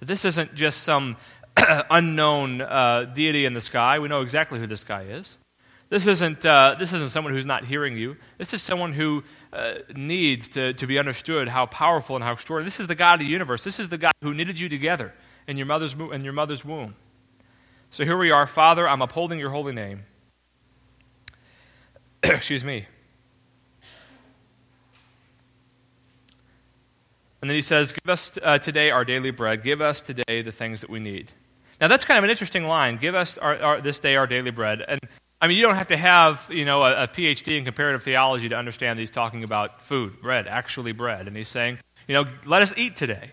This 0.00 0.24
isn't 0.24 0.54
just 0.54 0.82
some 0.82 1.16
unknown 1.90 2.60
uh, 2.60 3.10
deity 3.14 3.44
in 3.44 3.54
the 3.54 3.60
sky. 3.60 3.98
We 3.98 4.08
know 4.08 4.20
exactly 4.20 4.60
who 4.60 4.66
this 4.66 4.84
guy 4.84 5.04
is. 5.04 5.38
This 5.88 6.06
isn't, 6.06 6.44
uh, 6.44 6.74
this 6.78 6.92
isn't 6.92 7.10
someone 7.10 7.32
who's 7.32 7.46
not 7.46 7.64
hearing 7.64 7.96
you. 7.96 8.16
This 8.38 8.52
is 8.52 8.60
someone 8.60 8.92
who 8.92 9.22
uh, 9.52 9.74
needs 9.94 10.48
to, 10.50 10.72
to 10.74 10.86
be 10.86 10.98
understood 10.98 11.48
how 11.48 11.66
powerful 11.66 12.16
and 12.16 12.24
how 12.24 12.32
extraordinary. 12.32 12.66
This 12.66 12.80
is 12.80 12.88
the 12.88 12.96
God 12.96 13.14
of 13.14 13.20
the 13.20 13.26
universe. 13.26 13.62
This 13.62 13.78
is 13.78 13.88
the 13.88 13.98
God 13.98 14.12
who 14.20 14.34
knitted 14.34 14.58
you 14.58 14.68
together 14.68 15.14
in 15.46 15.56
your 15.56 15.66
mother's, 15.66 15.94
in 15.94 16.24
your 16.24 16.32
mother's 16.32 16.64
womb. 16.64 16.96
So 17.90 18.04
here 18.04 18.18
we 18.18 18.32
are, 18.32 18.48
Father, 18.48 18.88
I'm 18.88 19.00
upholding 19.00 19.38
your 19.38 19.50
holy 19.50 19.72
name. 19.72 20.04
Excuse 22.34 22.64
me. 22.64 22.86
And 27.40 27.50
then 27.50 27.54
he 27.54 27.62
says, 27.62 27.92
Give 27.92 28.08
us 28.08 28.36
uh, 28.42 28.58
today 28.58 28.90
our 28.90 29.04
daily 29.04 29.30
bread. 29.30 29.62
Give 29.62 29.80
us 29.80 30.02
today 30.02 30.42
the 30.42 30.50
things 30.50 30.80
that 30.80 30.90
we 30.90 30.98
need. 30.98 31.32
Now, 31.80 31.88
that's 31.88 32.04
kind 32.04 32.18
of 32.18 32.24
an 32.24 32.30
interesting 32.30 32.66
line. 32.66 32.96
Give 32.96 33.14
us 33.14 33.38
our, 33.38 33.60
our, 33.62 33.80
this 33.80 34.00
day 34.00 34.16
our 34.16 34.26
daily 34.26 34.50
bread. 34.50 34.82
And 34.86 34.98
I 35.40 35.46
mean, 35.46 35.56
you 35.56 35.62
don't 35.62 35.76
have 35.76 35.88
to 35.88 35.96
have, 35.96 36.48
you 36.50 36.64
know, 36.64 36.82
a, 36.82 37.04
a 37.04 37.06
PhD 37.06 37.58
in 37.58 37.64
comparative 37.64 38.02
theology 38.02 38.48
to 38.48 38.56
understand 38.56 38.98
he's 38.98 39.10
talking 39.10 39.44
about 39.44 39.80
food, 39.82 40.20
bread, 40.20 40.48
actually 40.48 40.92
bread. 40.92 41.28
And 41.28 41.36
he's 41.36 41.48
saying, 41.48 41.78
you 42.08 42.14
know, 42.14 42.26
let 42.44 42.62
us 42.62 42.74
eat 42.76 42.96
today. 42.96 43.30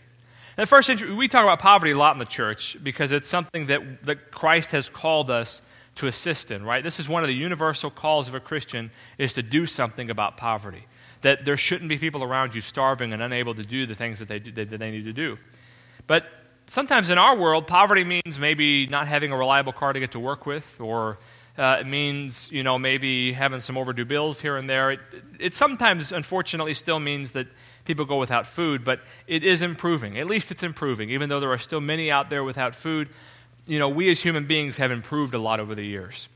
And 0.56 0.62
the 0.62 0.68
first 0.68 0.86
century, 0.86 1.12
we 1.14 1.28
talk 1.28 1.44
about 1.44 1.60
poverty 1.60 1.94
a 1.94 1.98
lot 1.98 2.14
in 2.14 2.20
the 2.20 2.26
church 2.26 2.78
because 2.84 3.12
it's 3.12 3.28
something 3.28 3.68
that, 3.68 4.04
that 4.04 4.30
Christ 4.30 4.72
has 4.72 4.90
called 4.90 5.32
us 5.32 5.62
to 5.96 6.08
assist 6.08 6.52
in, 6.52 6.64
right? 6.64 6.84
This 6.84 7.00
is 7.00 7.08
one 7.08 7.24
of 7.24 7.28
the 7.28 7.36
universal 7.36 7.90
calls 7.90 8.28
of 8.28 8.34
a 8.34 8.40
Christian 8.40 8.92
is 9.18 9.34
to 9.34 9.44
do 9.44 9.66
something 9.66 10.10
about 10.10 10.38
poverty. 10.38 10.86
That 11.22 11.46
there 11.46 11.58
shouldn't 11.58 11.90
be 11.90 11.98
people 11.98 12.24
around 12.24 12.56
you 12.56 12.62
starving 12.62 13.14
and 13.14 13.22
unable 13.22 13.54
to 13.56 13.64
do 13.64 13.86
the 13.86 13.96
things 13.96 14.20
that 14.20 14.28
they, 14.28 14.40
do, 14.40 14.52
that 14.52 14.78
they 14.78 14.92
need 14.92 15.06
to 15.06 15.14
do. 15.14 15.38
But 16.08 16.26
sometimes 16.66 17.10
in 17.10 17.18
our 17.18 17.38
world, 17.38 17.68
poverty 17.68 18.04
means 18.04 18.40
maybe 18.40 18.88
not 18.88 19.08
having 19.08 19.32
a 19.32 19.38
reliable 19.38 19.72
car 19.72 19.94
to 19.94 20.00
get 20.00 20.12
to 20.12 20.20
work 20.20 20.46
with, 20.46 20.80
or 20.82 21.20
uh, 21.58 21.78
it 21.82 21.88
means, 21.88 22.52
you 22.52 22.64
know, 22.64 22.80
maybe 22.80 23.32
having 23.32 23.62
some 23.62 23.78
overdue 23.78 24.06
bills 24.06 24.40
here 24.40 24.58
and 24.58 24.70
there. 24.70 24.92
It, 24.92 25.00
it 25.40 25.56
sometimes, 25.56 26.12
unfortunately, 26.12 26.74
still 26.74 27.00
means 27.00 27.32
that 27.34 27.48
people 27.86 28.06
go 28.06 28.18
without 28.18 28.48
food, 28.48 28.84
but 28.84 29.02
it 29.28 29.44
is 29.44 29.62
improving. 29.62 30.18
At 30.18 30.28
least 30.28 30.52
it's 30.52 30.64
improving. 30.64 31.10
Even 31.10 31.30
though 31.30 31.40
there 31.40 31.52
are 31.52 31.58
still 31.60 31.82
many 31.82 32.10
out 32.10 32.30
there 32.30 32.44
without 32.44 32.74
food, 32.74 33.10
you 33.65 33.79
know, 33.79 33.89
we 33.89 34.12
as 34.12 34.22
human 34.22 34.46
beings 34.46 34.77
have 34.77 34.91
improved 34.91 35.34
a 35.34 35.39
lot 35.39 35.60
over 35.60 35.75
the 35.75 35.86
years. 35.86 36.27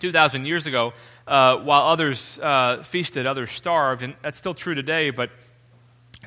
2,000 0.00 0.44
years 0.44 0.66
ago, 0.66 0.92
uh, 1.26 1.56
while 1.56 1.82
others 1.82 2.38
uh, 2.38 2.82
feasted, 2.82 3.26
others 3.26 3.50
starved, 3.50 4.02
and 4.02 4.14
that's 4.22 4.38
still 4.38 4.54
true 4.54 4.74
today, 4.74 5.10
but 5.10 5.30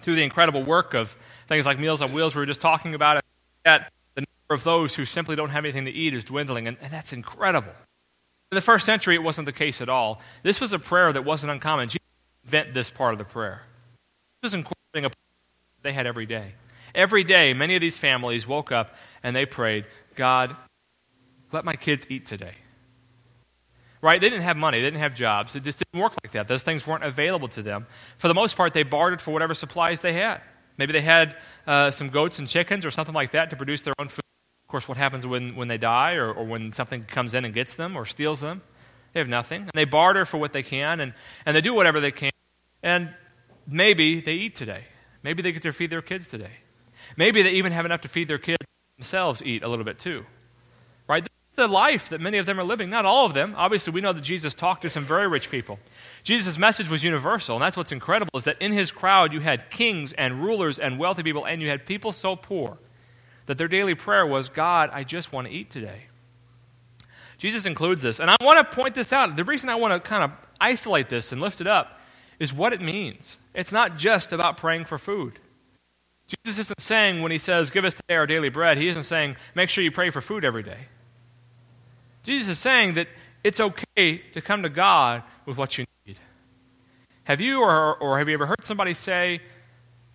through 0.01 0.15
the 0.15 0.24
incredible 0.24 0.63
work 0.63 0.93
of 0.93 1.15
things 1.48 1.65
like 1.65 1.79
Meals 1.79 2.01
on 2.01 2.12
Wheels, 2.13 2.36
we 2.36 2.39
were 2.39 2.45
just 2.45 2.62
talking 2.62 2.95
about 2.95 3.17
it, 3.17 3.24
the 4.15 4.21
number 4.21 4.55
of 4.55 4.63
those 4.63 4.95
who 4.95 5.05
simply 5.05 5.36
don't 5.36 5.50
have 5.50 5.65
anything 5.65 5.86
to 5.86 5.91
eat 5.91 6.13
is 6.13 6.24
dwindling, 6.24 6.67
and, 6.67 6.77
and 6.81 6.91
that's 6.91 7.13
incredible. 7.13 7.74
In 8.51 8.55
the 8.55 8.62
first 8.62 8.86
century, 8.86 9.13
it 9.13 9.24
wasn't 9.24 9.45
the 9.45 9.51
case 9.51 9.81
at 9.81 9.89
all. 9.89 10.19
This 10.41 10.59
was 10.59 10.74
a 10.74 10.79
prayer 10.79 11.13
that 11.13 11.24
wasn't 11.24 11.51
uncommon. 11.51 11.89
Jesus 11.89 12.00
invent 12.43 12.74
this 12.74 12.89
part 12.89 13.13
of 13.13 13.19
the 13.19 13.25
prayer. 13.25 13.62
This 14.41 14.51
was 14.51 14.53
incorporating 14.55 15.05
a 15.05 15.12
they 15.81 15.93
had 15.93 16.07
every 16.07 16.25
day. 16.25 16.53
Every 16.95 17.24
day, 17.24 17.53
many 17.53 17.75
of 17.75 17.81
these 17.81 17.98
families 17.98 18.48
woke 18.48 18.71
up 18.71 18.95
and 19.24 19.36
they 19.36 19.45
prayed, 19.45 19.86
God, 20.20 20.54
let 21.54 21.64
my 21.64 21.78
kids 21.78 22.06
eat 22.10 22.26
today. 22.26 22.56
Right? 24.02 24.20
They 24.20 24.30
didn't 24.30 24.44
have 24.44 24.58
money, 24.58 24.80
they 24.80 24.88
didn't 24.88 25.00
have 25.00 25.16
jobs. 25.16 25.56
It 25.56 25.64
just 25.64 25.80
didn't 25.80 26.02
work 26.02 26.12
like 26.22 26.34
that. 26.34 26.50
Those 26.50 26.62
things 26.62 26.86
weren't 26.86 27.06
available 27.06 27.48
to 27.48 27.62
them. 27.62 27.88
For 28.18 28.28
the 28.28 28.34
most 28.34 28.58
part, 28.58 28.74
they 28.74 28.84
bartered 28.84 29.22
for 29.22 29.32
whatever 29.32 29.54
supplies 29.54 30.02
they 30.02 30.12
had. 30.12 30.42
Maybe 30.78 30.92
they 30.92 31.02
had 31.02 31.38
uh, 31.66 31.92
some 31.92 32.10
goats 32.10 32.38
and 32.38 32.50
chickens 32.50 32.86
or 32.86 32.92
something 32.92 33.16
like 33.16 33.32
that 33.32 33.50
to 33.52 33.56
produce 33.56 33.82
their 33.84 33.94
own 33.98 34.10
food. 34.10 34.26
Of 34.66 34.68
course, 34.68 34.90
what 34.90 34.98
happens 34.98 35.26
when, 35.26 35.56
when 35.56 35.70
they 35.70 35.78
die 35.78 36.16
or, 36.16 36.34
or 36.34 36.44
when 36.44 36.74
something 36.74 37.06
comes 37.06 37.34
in 37.34 37.46
and 37.46 37.54
gets 37.54 37.76
them 37.76 37.96
or 37.96 38.06
steals 38.06 38.42
them? 38.42 38.62
They 39.14 39.22
have 39.22 39.30
nothing. 39.30 39.62
And 39.62 39.72
they 39.74 39.86
barter 39.86 40.26
for 40.26 40.38
what 40.38 40.52
they 40.52 40.64
can 40.64 41.00
and, 41.00 41.14
and 41.46 41.56
they 41.56 41.62
do 41.62 41.74
whatever 41.74 42.02
they 42.02 42.12
can. 42.12 42.32
And 42.84 43.14
maybe 43.66 44.20
they 44.20 44.34
eat 44.34 44.58
today. 44.58 44.84
Maybe 45.24 45.42
they 45.42 45.54
get 45.54 45.62
to 45.62 45.72
feed 45.72 45.92
their 45.92 46.02
kids 46.02 46.28
today. 46.28 46.58
Maybe 47.16 47.42
they 47.42 47.52
even 47.52 47.72
have 47.72 47.86
enough 47.86 48.02
to 48.02 48.10
feed 48.10 48.28
their 48.28 48.38
kids 48.38 48.60
themselves 49.00 49.41
eat 49.44 49.63
a 49.63 49.68
little 49.70 49.86
bit 49.86 49.98
too. 49.98 50.25
Right? 51.08 51.24
This 51.24 51.32
is 51.51 51.56
the 51.56 51.68
life 51.68 52.10
that 52.10 52.20
many 52.20 52.38
of 52.38 52.46
them 52.46 52.60
are 52.60 52.63
living. 52.63 52.89
Not 52.89 53.06
all 53.06 53.25
of 53.25 53.34
them. 53.34 53.56
Obviously, 53.58 53.94
we 53.94 54.01
know 54.01 54.12
that 54.12 54.22
Jesus 54.22 54.53
talked 54.53 54.82
to 54.82 54.89
some 54.89 55.06
very 55.06 55.27
rich 55.27 55.50
people. 55.50 55.79
Jesus' 56.24 56.60
message 56.60 56.89
was 56.89 57.03
universal, 57.03 57.56
and 57.56 57.63
that's 57.63 57.77
what's 57.77 57.94
incredible 57.94 58.38
is 58.38 58.44
that 58.44 58.62
in 58.62 58.74
his 58.74 58.91
crowd 58.91 59.32
you 59.32 59.39
had 59.39 59.72
kings 59.72 60.12
and 60.13 60.44
rulers 60.44 60.77
and 60.77 61.00
wealthy 61.00 61.24
people, 61.24 61.46
and 61.46 61.62
you 61.62 61.70
had 61.70 61.86
people 61.86 62.12
so 62.12 62.36
poor 62.36 62.77
that 63.46 63.58
their 63.58 63.70
daily 63.70 63.96
prayer 63.96 64.27
was, 64.27 64.50
God, 64.50 64.89
I 64.91 65.03
just 65.03 65.32
want 65.32 65.48
to 65.48 65.53
eat 65.53 65.70
today. 65.70 66.03
Jesus 67.38 67.65
includes 67.65 68.01
this. 68.01 68.20
And 68.20 68.29
I 68.29 68.36
want 68.41 68.60
to 68.60 68.75
point 68.75 68.96
this 68.96 69.13
out. 69.13 69.36
The 69.36 69.46
reason 69.46 69.70
I 69.70 69.75
want 69.75 69.94
to 69.94 70.08
kind 70.08 70.24
of 70.24 70.32
isolate 70.60 71.08
this 71.08 71.32
and 71.32 71.39
lift 71.39 71.62
it 71.62 71.68
up 71.68 72.00
is 72.38 72.53
what 72.53 72.74
it 72.74 72.82
means. 72.82 73.38
It's 73.53 73.72
not 73.72 73.98
just 73.98 74.34
about 74.34 74.58
praying 74.58 74.86
for 74.86 74.98
food. 74.98 75.39
Jesus 76.29 76.59
isn't 76.59 76.79
saying 76.79 77.21
when 77.21 77.31
he 77.31 77.39
says, 77.39 77.71
Give 77.71 77.86
us 77.86 77.95
today 77.95 78.15
our 78.15 78.27
daily 78.27 78.50
bread, 78.50 78.77
he 78.77 78.88
isn't 78.88 79.03
saying, 79.03 79.36
Make 79.55 79.69
sure 79.69 79.83
you 79.83 79.91
pray 79.91 80.12
for 80.12 80.21
food 80.21 80.45
every 80.45 80.63
day. 80.63 80.88
Jesus 82.24 82.50
is 82.50 82.59
saying 82.59 82.93
that 82.95 83.07
it's 83.43 83.59
okay 83.59 84.19
to 84.33 84.41
come 84.41 84.63
to 84.63 84.69
God 84.69 85.24
with 85.45 85.57
what 85.57 85.77
you 85.77 85.86
need. 86.05 86.19
Have 87.24 87.41
you 87.41 87.62
or, 87.62 87.95
or 87.95 88.19
have 88.19 88.27
you 88.27 88.36
ever 88.36 88.45
heard 88.45 88.63
somebody 88.63 88.93
say, 88.93 89.41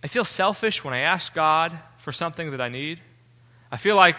I 0.03 0.07
feel 0.07 0.23
selfish 0.23 0.83
when 0.83 0.93
I 0.93 1.01
ask 1.01 1.33
God 1.33 1.77
for 1.97 2.13
something 2.13 2.51
that 2.51 2.61
I 2.61 2.69
need? 2.69 3.01
I 3.71 3.77
feel 3.77 3.95
like, 3.95 4.17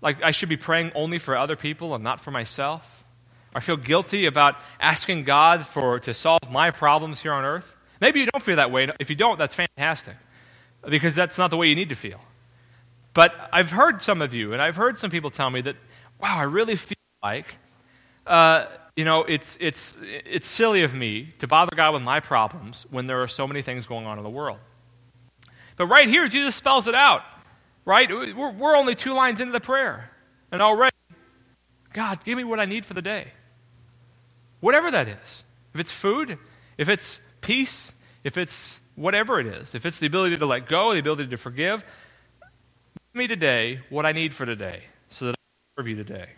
like 0.00 0.22
I 0.22 0.30
should 0.30 0.48
be 0.48 0.56
praying 0.56 0.92
only 0.94 1.18
for 1.18 1.36
other 1.36 1.56
people 1.56 1.94
and 1.94 2.04
not 2.04 2.20
for 2.20 2.30
myself. 2.30 3.04
I 3.54 3.60
feel 3.60 3.78
guilty 3.78 4.26
about 4.26 4.56
asking 4.78 5.24
God 5.24 5.62
for, 5.66 5.98
to 6.00 6.14
solve 6.14 6.50
my 6.52 6.70
problems 6.70 7.20
here 7.20 7.32
on 7.32 7.44
earth. 7.44 7.74
Maybe 8.00 8.20
you 8.20 8.26
don't 8.26 8.42
feel 8.42 8.56
that 8.56 8.70
way. 8.70 8.88
If 9.00 9.08
you 9.08 9.16
don't, 9.16 9.38
that's 9.38 9.54
fantastic 9.54 10.14
because 10.88 11.14
that's 11.14 11.38
not 11.38 11.50
the 11.50 11.56
way 11.56 11.68
you 11.68 11.74
need 11.74 11.88
to 11.88 11.94
feel. 11.94 12.20
But 13.14 13.34
I've 13.52 13.70
heard 13.70 14.02
some 14.02 14.20
of 14.20 14.34
you, 14.34 14.52
and 14.52 14.60
I've 14.60 14.76
heard 14.76 14.98
some 14.98 15.10
people 15.10 15.30
tell 15.30 15.50
me 15.50 15.62
that, 15.62 15.76
wow, 16.20 16.36
I 16.38 16.42
really 16.42 16.76
feel 16.76 16.96
like, 17.22 17.46
uh, 18.26 18.66
you 18.94 19.04
know, 19.04 19.24
it's, 19.24 19.56
it's, 19.60 19.98
it's 20.02 20.46
silly 20.46 20.82
of 20.82 20.94
me 20.94 21.32
to 21.38 21.46
bother 21.46 21.74
God 21.74 21.94
with 21.94 22.02
my 22.02 22.20
problems 22.20 22.86
when 22.90 23.06
there 23.06 23.22
are 23.22 23.28
so 23.28 23.46
many 23.46 23.62
things 23.62 23.86
going 23.86 24.06
on 24.06 24.18
in 24.18 24.24
the 24.24 24.30
world. 24.30 24.58
But 25.76 25.86
right 25.86 26.08
here, 26.08 26.28
Jesus 26.28 26.54
spells 26.54 26.88
it 26.88 26.94
out, 26.94 27.22
right? 27.84 28.08
We're, 28.10 28.52
we're 28.52 28.76
only 28.76 28.94
two 28.94 29.12
lines 29.12 29.40
into 29.40 29.52
the 29.52 29.60
prayer. 29.60 30.10
And 30.52 30.62
already, 30.62 30.96
God, 31.92 32.24
give 32.24 32.36
me 32.36 32.44
what 32.44 32.60
I 32.60 32.64
need 32.64 32.84
for 32.84 32.94
the 32.94 33.02
day. 33.02 33.28
Whatever 34.60 34.90
that 34.90 35.08
is. 35.08 35.44
If 35.74 35.80
it's 35.80 35.92
food, 35.92 36.38
if 36.78 36.88
it's 36.88 37.20
peace, 37.40 37.94
if 38.24 38.38
it's 38.38 38.80
whatever 38.96 39.38
it 39.38 39.46
is, 39.46 39.74
if 39.74 39.86
it's 39.86 39.98
the 39.98 40.06
ability 40.06 40.36
to 40.38 40.46
let 40.46 40.66
go, 40.66 40.92
the 40.92 40.98
ability 40.98 41.28
to 41.28 41.36
forgive, 41.36 41.84
give 42.40 43.14
me 43.14 43.26
today 43.26 43.80
what 43.88 44.04
I 44.04 44.12
need 44.12 44.34
for 44.34 44.44
today 44.44 44.82
so 45.10 45.26
that 45.26 45.32
I 45.32 45.36
can 45.36 45.84
serve 45.84 45.88
you 45.88 45.96
today. 45.96 46.28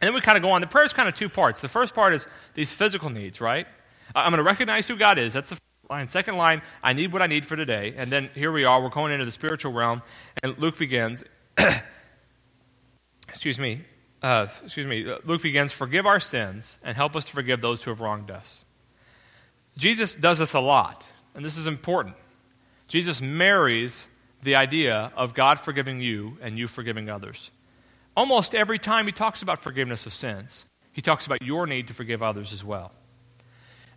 And 0.00 0.08
then 0.08 0.14
we 0.14 0.20
kind 0.20 0.36
of 0.36 0.42
go 0.42 0.50
on. 0.50 0.60
The 0.60 0.66
prayer 0.66 0.84
is 0.84 0.92
kind 0.92 1.08
of 1.08 1.14
two 1.14 1.28
parts. 1.28 1.60
The 1.60 1.68
first 1.68 1.94
part 1.94 2.12
is 2.12 2.26
these 2.54 2.72
physical 2.72 3.08
needs, 3.08 3.40
right? 3.40 3.66
I'm 4.14 4.30
going 4.30 4.38
to 4.38 4.42
recognize 4.42 4.86
who 4.88 4.96
God 4.96 5.18
is. 5.18 5.32
That's 5.32 5.48
the 5.48 5.56
first 5.56 5.90
line. 5.90 6.08
Second 6.08 6.36
line, 6.36 6.62
I 6.82 6.92
need 6.92 7.12
what 7.12 7.22
I 7.22 7.26
need 7.26 7.46
for 7.46 7.56
today. 7.56 7.94
And 7.96 8.12
then 8.12 8.28
here 8.34 8.52
we 8.52 8.64
are. 8.64 8.82
We're 8.82 8.90
going 8.90 9.12
into 9.12 9.24
the 9.24 9.30
spiritual 9.30 9.72
realm. 9.72 10.02
And 10.42 10.58
Luke 10.58 10.76
begins, 10.76 11.24
excuse 13.28 13.58
me, 13.58 13.82
uh, 14.22 14.48
excuse 14.64 14.86
me, 14.86 15.10
uh, 15.10 15.18
Luke 15.24 15.42
begins, 15.42 15.72
forgive 15.72 16.04
our 16.04 16.20
sins 16.20 16.78
and 16.82 16.96
help 16.96 17.16
us 17.16 17.24
to 17.26 17.32
forgive 17.32 17.60
those 17.60 17.82
who 17.82 17.90
have 17.90 18.00
wronged 18.00 18.30
us. 18.30 18.64
Jesus 19.76 20.14
does 20.14 20.38
this 20.38 20.54
a 20.54 20.60
lot, 20.60 21.06
and 21.36 21.44
this 21.44 21.56
is 21.56 21.66
important. 21.66 22.16
Jesus 22.88 23.20
marries 23.20 24.08
the 24.42 24.56
idea 24.56 25.12
of 25.16 25.34
God 25.34 25.60
forgiving 25.60 26.00
you 26.00 26.38
and 26.40 26.58
you 26.58 26.66
forgiving 26.68 27.10
others. 27.10 27.50
Almost 28.16 28.54
every 28.54 28.78
time 28.78 29.06
he 29.06 29.12
talks 29.12 29.42
about 29.42 29.58
forgiveness 29.58 30.06
of 30.06 30.12
sins, 30.12 30.64
he 30.92 31.02
talks 31.02 31.26
about 31.26 31.42
your 31.42 31.66
need 31.66 31.88
to 31.88 31.94
forgive 31.94 32.22
others 32.22 32.52
as 32.52 32.64
well. 32.64 32.92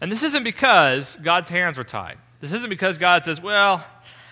And 0.02 0.12
this 0.12 0.24
isn't 0.24 0.44
because 0.44 1.16
God's 1.18 1.50
hands 1.50 1.80
are 1.80 1.84
tied. 1.84 2.18
This 2.42 2.52
isn't 2.52 2.70
because 2.70 2.98
God 2.98 3.26
says, 3.26 3.42
well, 3.42 3.86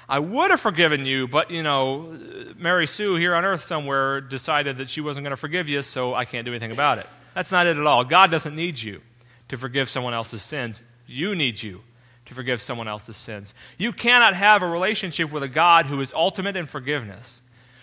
I 0.09 0.19
would 0.19 0.51
have 0.51 0.61
forgiven 0.61 1.05
you, 1.05 1.27
but, 1.27 1.51
you 1.51 1.63
know, 1.63 2.17
Mary 2.57 2.87
Sue 2.87 3.15
here 3.15 3.35
on 3.35 3.43
earth 3.43 3.63
somewhere 3.63 4.21
decided 4.21 4.77
that 4.77 4.89
she 4.89 5.01
wasn't 5.01 5.25
going 5.25 5.31
to 5.31 5.37
forgive 5.37 5.67
you, 5.67 5.81
so 5.81 6.13
I 6.13 6.25
can't 6.25 6.45
do 6.45 6.51
anything 6.51 6.71
about 6.71 6.97
it. 6.99 7.07
That's 7.33 7.51
not 7.51 7.67
it 7.67 7.77
at 7.77 7.85
all. 7.85 8.05
God 8.05 8.31
doesn't 8.31 8.55
need 8.55 8.79
you 8.79 9.01
to 9.49 9.57
forgive 9.57 9.89
someone 9.89 10.13
else's 10.13 10.41
sins. 10.41 10.81
You 11.05 11.35
need 11.35 11.61
you 11.61 11.81
to 12.27 12.33
forgive 12.33 12.61
someone 12.61 12.87
else's 12.87 13.17
sins. 13.17 13.53
You 13.77 13.91
cannot 13.91 14.35
have 14.35 14.61
a 14.61 14.67
relationship 14.67 15.31
with 15.31 15.43
a 15.43 15.47
God 15.47 15.87
who 15.87 15.99
is 16.01 16.13
ultimate 16.13 16.55
in 16.55 16.65
forgiveness 16.65 17.41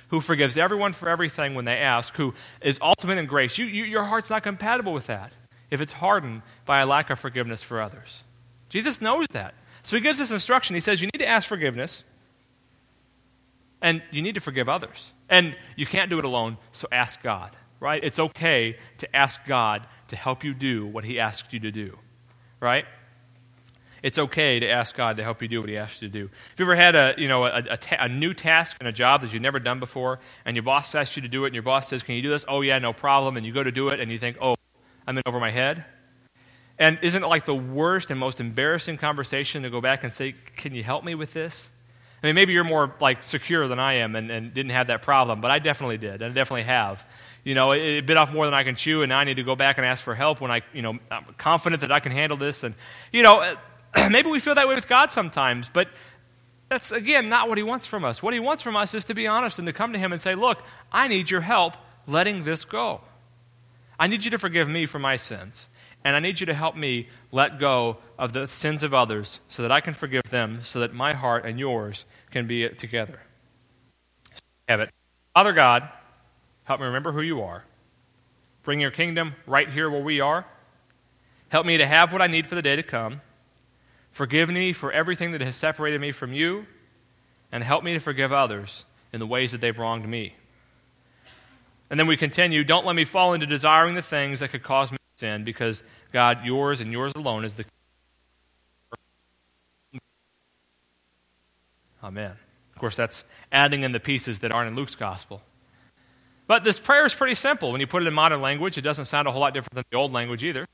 who 0.09 0.21
forgives 0.21 0.57
everyone 0.57 0.93
for 0.93 1.09
everything 1.09 1.55
when 1.57 1.65
they 1.65 1.79
ask, 1.79 2.15
who 2.17 2.35
is 2.61 2.79
ultimate 2.81 3.19
in 3.19 3.27
grace. 3.27 3.59
You, 3.59 3.65
you, 3.65 3.85
your 3.85 4.05
heart's 4.05 4.31
not 4.31 4.45
compatible 4.45 4.93
with 4.93 5.09
that 5.09 5.33
if 5.71 5.81
it's 5.81 5.95
hardened 5.95 6.43
by 6.65 6.81
a 6.81 6.87
lack 6.87 7.11
of 7.11 7.19
forgiveness 7.19 7.65
for 7.65 7.81
others. 7.81 8.23
Jesus 8.69 9.01
knows 9.01 9.27
that. 9.33 9.55
So 9.83 9.97
he 9.97 10.03
gives 10.03 10.19
this 10.19 10.31
instruction. 10.31 10.75
He 10.75 10.81
says, 10.81 11.01
You 11.01 11.09
need 11.13 11.19
to 11.19 11.27
ask 11.27 11.49
forgiveness, 11.49 12.05
and 13.83 14.03
you 14.13 14.23
need 14.23 14.37
to 14.37 14.41
forgive 14.41 14.69
others. 14.69 15.13
And 15.29 15.57
you 15.75 15.85
can't 15.85 16.11
do 16.11 16.19
it 16.19 16.25
alone, 16.25 16.59
so 16.71 16.87
ask 16.93 17.21
God, 17.23 17.51
right? 17.81 18.03
It's 18.03 18.19
okay 18.19 18.77
to 18.99 19.17
ask 19.17 19.45
God 19.47 19.87
to 20.09 20.17
help 20.17 20.45
you 20.45 20.55
do 20.55 20.87
what 20.87 21.05
he 21.05 21.19
asked 21.19 21.53
you 21.53 21.61
to 21.61 21.73
do, 21.73 21.99
right? 22.61 22.85
It's 24.05 24.19
okay 24.19 24.61
to 24.61 24.69
ask 24.69 24.95
God 24.95 25.17
to 25.17 25.23
help 25.23 25.41
you 25.41 25.49
do 25.49 25.61
what 25.61 25.71
He 25.71 25.79
asks 25.79 26.03
you 26.03 26.09
to 26.09 26.13
do. 26.13 26.25
Have 26.25 26.59
you 26.59 26.65
ever 26.67 26.77
had 26.77 26.95
a, 26.95 27.15
you 27.17 27.27
know, 27.27 27.47
a, 27.47 27.65
a, 27.71 27.77
ta- 27.79 27.97
a 28.01 28.09
new 28.09 28.35
task 28.35 28.77
in 28.79 28.87
a 28.87 28.93
job 28.93 29.23
that 29.23 29.33
you've 29.33 29.41
never 29.41 29.59
done 29.59 29.81
before, 29.81 30.19
and 30.45 30.55
your 30.55 30.63
boss 30.63 30.95
asks 30.95 31.17
you 31.17 31.23
to 31.23 31.29
do 31.29 31.45
it, 31.45 31.49
and 31.49 31.55
your 31.55 31.63
boss 31.63 31.89
says, 31.89 32.03
Can 32.03 32.15
you 32.15 32.21
do 32.21 32.29
this? 32.29 32.45
Oh, 32.47 32.61
yeah, 32.61 32.79
no 32.79 32.93
problem. 32.93 33.39
And 33.39 33.47
you 33.47 33.53
go 33.53 33.63
to 33.63 33.73
do 33.73 33.89
it, 33.89 34.01
and 34.01 34.13
you 34.13 34.19
think, 34.19 34.37
Oh, 34.43 34.57
I'm 35.07 35.17
in 35.17 35.23
over 35.25 35.41
my 35.41 35.51
head? 35.51 35.87
And 36.79 36.99
isn't 37.01 37.25
it 37.25 37.27
like 37.27 37.47
the 37.47 37.55
worst 37.55 38.11
and 38.11 38.21
most 38.21 38.41
embarrassing 38.41 38.99
conversation 38.99 39.63
to 39.63 39.71
go 39.71 39.81
back 39.81 40.05
and 40.05 40.13
say, 40.13 40.35
Can 40.55 40.75
you 40.75 40.85
help 40.85 41.03
me 41.03 41.15
with 41.15 41.33
this? 41.33 41.71
I 42.23 42.27
mean, 42.27 42.35
maybe 42.35 42.53
you're 42.53 42.63
more 42.63 42.95
like 43.01 43.23
secure 43.23 43.67
than 43.69 43.79
I 43.79 43.95
am 43.95 44.17
and, 44.17 44.31
and 44.31 44.53
didn't 44.53 44.73
have 44.73 44.89
that 44.89 45.01
problem, 45.01 45.41
but 45.41 45.51
I 45.51 45.61
definitely 45.61 45.99
did. 45.99 46.21
And 46.21 46.25
I 46.25 46.29
definitely 46.29 46.65
have. 46.65 47.07
You 47.43 47.55
know, 47.55 47.73
it, 47.73 47.81
it, 47.81 48.07
bit 48.07 48.19
off 48.19 48.35
more 48.35 48.45
than 48.45 48.55
I 48.55 48.65
can 48.65 48.77
chew, 48.77 49.03
and 49.03 49.09
now 49.09 49.19
I 49.19 49.25
need 49.25 49.37
to 49.37 49.43
go 49.43 49.57
back 49.57 49.79
and 49.79 49.87
ask 49.87 50.05
for 50.05 50.15
help 50.15 50.43
when 50.43 50.51
I, 50.51 50.61
you 50.75 50.83
know, 50.83 50.99
I'm 51.11 51.25
confident 51.39 51.81
that 51.81 51.93
I 51.93 52.01
can 52.01 52.13
handle 52.13 52.37
this. 52.37 52.65
And, 52.65 52.75
you 53.11 53.23
know, 53.23 53.57
maybe 54.11 54.31
we 54.31 54.41
feel 54.41 54.55
that 54.55 54.69
way 54.69 54.75
with 54.75 54.89
God 54.89 55.11
sometimes, 55.11 55.69
but 55.73 55.89
that's, 56.69 56.93
again, 56.93 57.29
not 57.29 57.49
what 57.49 57.59
He 57.59 57.65
wants 57.65 57.87
from 57.87 58.05
us. 58.05 58.23
What 58.23 58.35
He 58.35 58.41
wants 58.41 58.63
from 58.63 58.77
us 58.77 58.95
is 58.95 59.05
to 59.07 59.15
be 59.15 59.27
honest 59.27 59.59
and 59.59 59.67
to 59.67 59.73
come 59.73 59.93
to 59.93 59.99
Him 59.99 60.13
and 60.13 60.21
say, 60.21 60.35
Look, 60.35 60.59
I 60.91 61.09
need 61.09 61.31
your 61.31 61.43
help 61.43 61.77
letting 62.07 62.45
this 62.45 62.65
go. 62.65 63.01
I 63.99 64.07
need 64.07 64.25
you 64.25 64.31
to 64.33 64.39
forgive 64.39 64.69
me 64.69 64.87
for 64.87 64.99
my 64.99 65.17
sins. 65.17 65.69
And 66.05 66.15
I 66.15 66.19
need 66.19 66.39
you 66.39 66.47
to 66.47 66.55
help 66.55 66.77
me 66.77 67.09
let 67.33 67.59
go 67.59 67.97
of 68.19 68.35
the 68.35 68.47
sins 68.47 68.83
of 68.83 68.93
others 68.93 69.41
so 69.49 69.63
that 69.63 69.73
I 69.73 69.81
can 69.81 69.95
forgive 69.95 70.25
them, 70.25 70.61
so 70.63 70.81
that 70.81 70.93
my 70.93 71.15
heart 71.15 71.47
and 71.47 71.59
yours 71.59 72.05
can 72.31 72.47
be 72.47 72.69
together. 72.69 73.21
Have 74.69 74.81
it. 74.81 74.91
Father 75.35 75.53
God, 75.53 75.89
help 76.65 76.81
me 76.81 76.87
remember 76.87 77.13
who 77.13 77.23
you 77.23 77.43
are. 77.43 77.65
Bring 78.65 78.81
your 78.81 78.91
kingdom 78.91 79.35
right 79.47 79.69
here 79.69 79.89
where 79.89 80.03
we 80.03 80.21
are. 80.21 80.45
Help 81.49 81.65
me 81.65 81.79
to 81.79 81.87
have 81.87 82.13
what 82.13 82.21
I 82.21 82.27
need 82.27 82.47
for 82.47 82.55
the 82.55 82.63
day 82.63 82.77
to 82.77 82.83
come. 82.83 83.21
Forgive 84.15 84.49
me 84.49 84.73
for 84.73 84.93
everything 84.93 85.33
that 85.33 85.41
has 85.41 85.57
separated 85.57 86.01
me 86.01 86.13
from 86.13 86.33
you, 86.33 86.67
and 87.51 87.65
help 87.65 87.83
me 87.83 87.95
to 87.95 87.99
forgive 87.99 88.33
others 88.33 88.85
in 89.13 89.19
the 89.19 89.27
ways 89.27 89.51
that 89.51 89.61
they've 89.61 89.77
wronged 89.77 90.09
me. 90.09 90.37
And 91.91 91.99
then 91.99 92.07
we 92.07 92.17
continue 92.17 92.63
don't 92.63 92.87
let 92.87 92.95
me 92.95 93.05
fall 93.05 93.35
into 93.35 93.45
desiring 93.45 93.97
the 93.97 94.03
things 94.03 94.39
that 94.39 94.51
could 94.51 94.63
cause 94.63 94.93
me 94.93 94.99
sin, 95.17 95.43
because 95.43 95.83
God, 96.13 96.45
yours 96.45 96.81
and 96.81 96.93
yours 96.93 97.13
alone 97.17 97.45
is 97.45 97.57
the. 97.57 97.65
Amen. 102.05 102.37
Of 102.73 102.79
course, 102.79 102.95
that's 102.95 103.25
adding 103.51 103.83
in 103.83 103.91
the 103.91 103.99
pieces 103.99 104.39
that 104.41 104.53
aren't 104.53 104.69
in 104.69 104.77
Luke's 104.77 104.95
gospel. 104.95 105.43
But 106.47 106.63
this 106.63 106.79
prayer 106.79 107.05
is 107.05 107.15
pretty 107.15 107.35
simple. 107.35 107.73
When 107.73 107.81
you 107.81 107.89
put 107.89 108.05
it 108.05 108.07
in 108.07 108.15
modern 108.15 108.41
language, 108.41 108.79
it 108.79 108.83
doesn't 108.83 109.07
sound 109.07 109.27
a 109.27 109.33
whole 109.33 109.41
lot 109.41 109.55
different 109.55 109.75
than 109.75 109.85
the 109.91 109.97
old 109.97 110.13
language 110.13 110.45
either. 110.45 110.67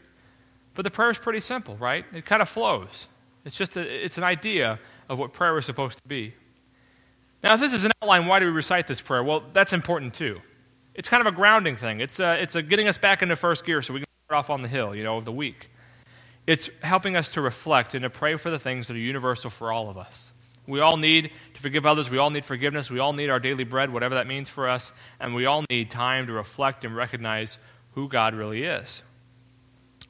But 0.74 0.82
the 0.82 0.90
prayer 0.90 1.10
is 1.10 1.16
pretty 1.16 1.40
simple, 1.40 1.78
right? 1.78 2.04
It 2.12 2.26
kind 2.26 2.42
of 2.42 2.48
flows. 2.50 3.08
It's 3.44 3.56
just 3.56 3.76
a, 3.76 4.04
it's 4.04 4.18
an 4.18 4.24
idea 4.24 4.78
of 5.08 5.18
what 5.18 5.32
prayer 5.32 5.56
is 5.58 5.64
supposed 5.64 5.98
to 5.98 6.08
be. 6.08 6.34
Now, 7.42 7.54
if 7.54 7.60
this 7.60 7.72
is 7.72 7.84
an 7.84 7.92
outline, 8.02 8.26
why 8.26 8.38
do 8.38 8.46
we 8.46 8.52
recite 8.52 8.86
this 8.86 9.00
prayer? 9.00 9.22
Well, 9.22 9.42
that's 9.52 9.72
important 9.72 10.14
too. 10.14 10.40
It's 10.94 11.08
kind 11.08 11.26
of 11.26 11.32
a 11.32 11.34
grounding 11.34 11.76
thing. 11.76 12.00
It's 12.00 12.20
a, 12.20 12.40
it's 12.42 12.54
a 12.54 12.62
getting 12.62 12.88
us 12.88 12.98
back 12.98 13.22
into 13.22 13.36
first 13.36 13.64
gear 13.64 13.80
so 13.80 13.94
we 13.94 14.00
can 14.00 14.08
start 14.26 14.38
off 14.38 14.50
on 14.50 14.62
the 14.62 14.68
hill, 14.68 14.94
you 14.94 15.02
know, 15.02 15.16
of 15.16 15.24
the 15.24 15.32
week. 15.32 15.70
It's 16.46 16.68
helping 16.82 17.16
us 17.16 17.30
to 17.34 17.40
reflect 17.40 17.94
and 17.94 18.02
to 18.02 18.10
pray 18.10 18.36
for 18.36 18.50
the 18.50 18.58
things 18.58 18.88
that 18.88 18.96
are 18.96 19.00
universal 19.00 19.50
for 19.50 19.72
all 19.72 19.88
of 19.88 19.96
us. 19.96 20.32
We 20.66 20.80
all 20.80 20.96
need 20.96 21.30
to 21.54 21.60
forgive 21.60 21.86
others. 21.86 22.10
We 22.10 22.18
all 22.18 22.30
need 22.30 22.44
forgiveness. 22.44 22.90
We 22.90 22.98
all 22.98 23.12
need 23.12 23.30
our 23.30 23.40
daily 23.40 23.64
bread, 23.64 23.92
whatever 23.92 24.16
that 24.16 24.26
means 24.26 24.48
for 24.48 24.68
us. 24.68 24.92
And 25.18 25.34
we 25.34 25.46
all 25.46 25.64
need 25.70 25.90
time 25.90 26.26
to 26.26 26.32
reflect 26.32 26.84
and 26.84 26.94
recognize 26.94 27.58
who 27.94 28.08
God 28.08 28.34
really 28.34 28.64
is. 28.64 29.02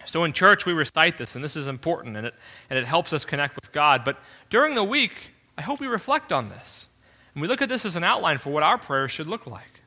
So 0.05 0.25
in 0.25 0.33
church, 0.33 0.67
we 0.67 0.73
recite 0.73 1.19
this, 1.19 1.35
and 1.35 1.45
this 1.45 1.57
is 1.57 1.67
important, 1.67 2.17
and 2.17 2.27
it, 2.27 2.35
and 2.69 2.79
it 2.79 2.85
helps 2.85 3.13
us 3.13 3.25
connect 3.25 3.57
with 3.57 3.71
God. 3.73 4.05
But 4.05 4.19
during 4.49 4.75
the 4.75 4.85
week, 4.85 5.13
I 5.59 5.63
hope 5.63 5.81
we 5.81 5.87
reflect 5.87 6.33
on 6.33 6.49
this. 6.49 6.89
And 7.35 7.43
we 7.43 7.49
look 7.49 7.63
at 7.63 7.69
this 7.69 7.85
as 7.85 7.97
an 7.97 8.05
outline 8.05 8.39
for 8.39 8.51
what 8.51 8.63
our 8.63 8.79
prayers 8.79 9.11
should 9.11 9.27
look 9.27 9.47
like. 9.47 9.81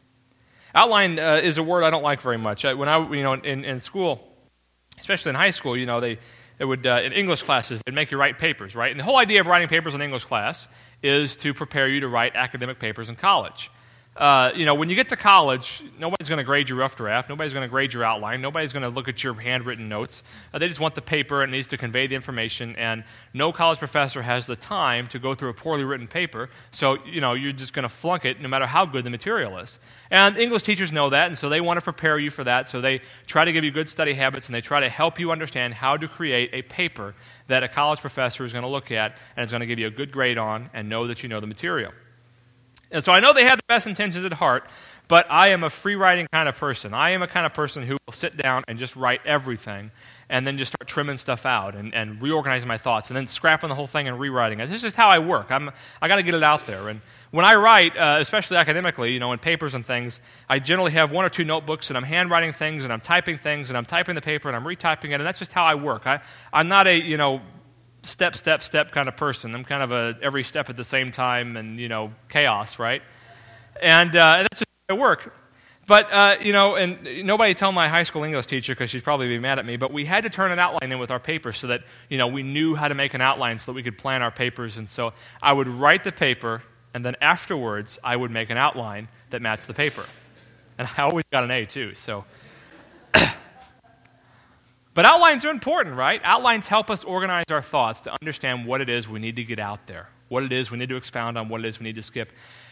Outline 0.76 1.20
uh, 1.20 1.42
is 1.44 1.58
a 1.58 1.64
word 1.64 1.84
I 1.84 1.90
don't 1.90 2.04
like 2.04 2.22
very 2.22 2.38
much. 2.38 2.64
When 2.64 2.88
I, 2.90 2.98
you 3.12 3.24
know, 3.24 3.34
in, 3.34 3.64
in 3.66 3.80
school, 3.80 4.28
especially 5.00 5.32
in 5.32 5.36
high 5.36 5.52
school, 5.52 5.76
you 5.76 5.86
know, 5.86 6.00
they, 6.00 6.20
it 6.58 6.66
would, 6.66 6.86
uh, 6.88 7.02
in 7.04 7.12
English 7.12 7.44
classes, 7.44 7.82
they'd 7.86 7.94
make 7.94 8.12
you 8.12 8.18
write 8.18 8.40
papers, 8.40 8.76
right? 8.76 8.92
And 8.92 9.00
the 9.00 9.04
whole 9.04 9.18
idea 9.18 9.42
of 9.42 9.48
writing 9.48 9.68
papers 9.68 9.94
in 9.94 10.02
English 10.02 10.24
class 10.24 10.68
is 11.02 11.36
to 11.38 11.54
prepare 11.54 11.88
you 11.88 12.00
to 12.02 12.08
write 12.08 12.36
academic 12.36 12.80
papers 12.80 13.10
in 13.10 13.16
college 13.16 13.70
uh, 14.16 14.52
you 14.56 14.66
know, 14.66 14.76
when 14.76 14.90
you 14.90 14.96
get 14.96 15.10
to 15.10 15.16
college, 15.16 15.84
nobody's 15.98 16.30
going 16.30 16.38
to 16.38 16.44
grade 16.44 16.70
your 16.70 16.78
rough 16.78 16.96
draft. 16.96 17.30
Nobody's 17.30 17.52
going 17.54 17.66
to 17.66 17.70
grade 17.70 17.94
your 17.94 18.04
outline. 18.04 18.42
Nobody's 18.42 18.72
going 18.72 18.84
to 18.84 18.90
look 18.90 19.08
at 19.08 19.24
your 19.24 19.34
handwritten 19.34 19.90
notes. 19.90 20.22
Uh, 20.54 20.60
they 20.60 20.68
just 20.68 20.80
want 20.80 20.94
the 20.94 21.02
paper. 21.02 21.42
And 21.42 21.52
it 21.52 21.58
needs 21.58 21.68
to 21.70 21.78
convey 21.78 22.06
the 22.06 22.14
information. 22.14 22.76
And 22.76 23.04
no 23.34 23.52
college 23.52 23.80
professor 23.80 24.22
has 24.22 24.46
the 24.46 24.56
time 24.56 25.08
to 25.08 25.20
go 25.20 25.34
through 25.34 25.50
a 25.50 25.54
poorly 25.54 25.84
written 25.84 26.08
paper. 26.08 26.52
So, 26.72 27.04
you 27.06 27.22
know, 27.22 27.34
you're 27.34 27.54
just 27.54 27.74
going 27.74 27.84
to 27.84 27.90
flunk 27.90 28.24
it 28.24 28.40
no 28.40 28.48
matter 28.48 28.68
how 28.68 28.86
good 28.86 29.04
the 29.04 29.10
material 29.10 29.58
is. 29.58 29.80
And 30.12 30.38
English 30.38 30.62
teachers 30.62 30.92
know 30.92 31.10
that, 31.10 31.26
and 31.26 31.38
so 31.38 31.50
they 31.50 31.60
want 31.60 31.78
to 31.78 31.82
prepare 31.82 32.20
you 32.20 32.30
for 32.30 32.44
that. 32.44 32.70
So 32.70 32.82
they 32.82 33.02
try 33.26 33.46
to 33.46 33.52
give 33.52 33.64
you 33.64 33.72
good 33.72 33.90
study 33.90 34.14
habits, 34.14 34.48
and 34.48 34.54
they 34.54 34.62
try 34.62 34.80
to 34.82 34.90
help 34.90 35.20
you 35.20 35.32
understand 35.32 35.74
how 35.74 35.98
to 35.98 36.08
create 36.08 36.52
a 36.54 36.62
paper 36.62 37.16
that 37.48 37.64
a 37.64 37.68
college 37.68 38.00
professor 38.00 38.46
is 38.46 38.54
going 38.54 38.64
to 38.64 38.70
look 38.70 38.92
at 38.92 39.18
and 39.36 39.44
is 39.44 39.50
going 39.50 39.62
to 39.62 39.66
give 39.66 39.80
you 39.80 39.88
a 39.88 39.92
good 39.92 40.12
grade 40.12 40.38
on 40.38 40.70
and 40.72 40.88
know 40.88 41.08
that 41.08 41.24
you 41.24 41.30
know 41.30 41.40
the 41.40 41.48
material. 41.48 41.92
And 42.94 43.04
so 43.04 43.12
I 43.12 43.20
know 43.20 43.34
they 43.34 43.44
have 43.44 43.58
the 43.58 43.66
best 43.68 43.88
intentions 43.88 44.24
at 44.24 44.34
heart, 44.34 44.64
but 45.08 45.26
I 45.30 45.50
am 45.50 45.64
a 45.64 45.70
free 45.70 45.96
writing 45.96 46.28
kind 46.32 46.48
of 46.48 46.56
person. 46.56 46.94
I 46.94 47.10
am 47.10 47.22
a 47.22 47.28
kind 47.28 47.46
of 47.46 47.54
person 47.54 47.84
who 47.84 47.98
will 48.06 48.14
sit 48.14 48.38
down 48.38 48.64
and 48.68 48.80
just 48.80 48.96
write 48.96 49.20
everything. 49.26 49.92
and 50.30 50.48
then 50.48 50.58
just 50.58 50.72
start 50.74 50.88
trimming 50.88 51.18
stuff 51.18 51.46
out 51.46 51.76
and, 51.76 51.94
and 51.94 52.20
reorganizing 52.20 52.68
my 52.68 52.78
thoughts 52.78 53.10
and 53.10 53.16
then 53.16 53.28
scrapping 53.28 53.70
the 53.70 53.76
whole 53.76 53.86
thing 53.86 54.08
and 54.08 54.20
rewriting 54.20 54.60
it. 54.60 54.68
This 54.68 54.78
is 54.78 54.82
just 54.82 54.96
how 54.96 55.10
I 55.10 55.20
work. 55.20 55.52
I'm, 55.52 55.70
I 56.02 56.08
got 56.08 56.16
to 56.16 56.24
get 56.24 56.34
it 56.34 56.42
out 56.42 56.66
there. 56.66 56.90
And 56.90 57.02
when 57.30 57.46
I 57.46 57.54
write, 57.56 57.96
uh, 57.96 58.18
especially 58.20 58.58
academically, 58.58 59.12
you 59.12 59.20
know, 59.20 59.32
in 59.32 59.38
papers 59.38 59.76
and 59.76 59.86
things, 59.86 60.22
I 60.50 60.58
generally 60.58 60.92
have 60.94 61.12
one 61.12 61.24
or 61.24 61.30
two 61.30 61.44
notebooks 61.44 61.92
and 61.92 61.98
I'm 61.98 62.04
handwriting 62.04 62.52
things 62.52 62.84
and 62.84 62.92
I'm 62.92 63.02
typing 63.02 63.38
things 63.38 63.70
and 63.70 63.78
I'm 63.78 63.86
typing 63.86 64.16
the 64.16 64.22
paper 64.22 64.50
and 64.50 64.56
I'm 64.56 64.64
retyping 64.64 65.12
it. 65.12 65.14
And 65.14 65.26
that's 65.26 65.40
just 65.40 65.52
how 65.52 65.66
I 65.66 65.76
work. 65.76 66.08
I, 66.08 66.22
I'm 66.52 66.68
not 66.68 66.88
a, 66.88 67.00
you 67.00 67.18
know, 67.18 67.42
step, 68.04 68.36
step, 68.36 68.62
step 68.62 68.92
kind 68.92 69.08
of 69.10 69.18
person. 69.18 69.56
I'm 69.56 69.64
kind 69.64 69.84
of 69.84 69.92
a 69.92 70.18
every 70.22 70.44
step 70.44 70.70
at 70.70 70.78
the 70.78 70.84
same 70.84 71.12
time 71.12 71.58
and, 71.58 71.80
you 71.80 71.90
know, 71.90 72.12
chaos, 72.30 72.80
right? 72.80 73.02
And, 73.82 74.16
uh, 74.16 74.36
and 74.38 74.48
that's 74.52 74.60
just 74.60 74.70
I 74.90 74.94
work. 74.94 75.34
But, 75.86 76.12
uh, 76.14 76.38
you 76.42 76.54
know, 76.54 76.76
and 76.76 77.26
nobody 77.26 77.54
tell 77.54 77.74
my 77.74 77.90
high 77.90 78.04
school 78.04 78.24
English 78.24 78.46
teacher 78.46 78.74
because 78.74 78.90
she'd 78.90 79.04
probably 79.04 79.28
be 79.28 79.40
mad 79.40 79.60
at 79.60 79.66
me, 79.66 79.76
but 79.76 79.92
we 79.92 80.06
had 80.06 80.24
to 80.24 80.30
turn 80.30 80.52
an 80.52 80.60
outline 80.60 80.92
in 80.92 81.00
with 81.00 81.12
our 81.12 81.20
paper 81.20 81.52
so 81.52 81.68
that, 81.68 81.82
you 82.10 82.18
know, 82.18 82.28
we 82.28 82.42
knew 82.42 82.76
how 82.76 82.88
to 82.88 82.96
make 82.96 83.14
an 83.14 83.22
outline 83.22 83.58
so 83.58 83.72
that 83.72 83.76
we 83.76 83.84
could 83.84 83.98
plan 83.98 84.22
our 84.22 84.32
papers. 84.32 84.78
And 84.78 84.88
so 84.88 85.14
I 85.42 85.52
would 85.52 85.68
write 85.68 86.06
the 86.06 86.14
paper, 86.14 86.62
and 86.94 87.04
then 87.04 87.18
afterwards 87.22 88.00
I 88.02 88.16
would 88.16 88.32
make 88.32 88.50
an 88.50 88.58
outline 88.58 89.10
that 89.32 89.42
matched 89.42 89.68
the 89.68 89.74
paper. 89.74 90.06
And 90.78 90.88
I 90.98 91.02
always 91.02 91.26
got 91.32 91.44
an 91.44 91.52
A, 91.52 91.66
too, 91.66 91.96
so. 91.96 92.26
But 94.94 95.06
outlines 95.06 95.46
are 95.46 95.50
important, 95.50 95.96
right? 95.96 96.22
Outlines 96.24 96.68
help 96.68 96.90
us 96.90 97.04
organize 97.04 97.46
our 97.50 97.62
thoughts 97.62 98.02
to 98.02 98.16
understand 98.22 98.66
what 98.66 98.82
it 98.82 98.90
is 98.90 99.08
we 99.08 99.20
need 99.20 99.36
to 99.38 99.44
get 99.44 99.60
out 99.60 99.88
there, 99.88 100.10
what 100.28 100.44
it 100.44 100.52
is 100.52 100.72
we 100.72 100.78
need 100.78 100.90
to 100.90 100.96
expound 100.96 101.38
on, 101.38 101.50
what 101.50 101.62
it 101.62 101.68
is 101.68 101.80
we 101.80 101.84
need 101.84 101.96
to 101.96 102.04
skip. 102.04 102.30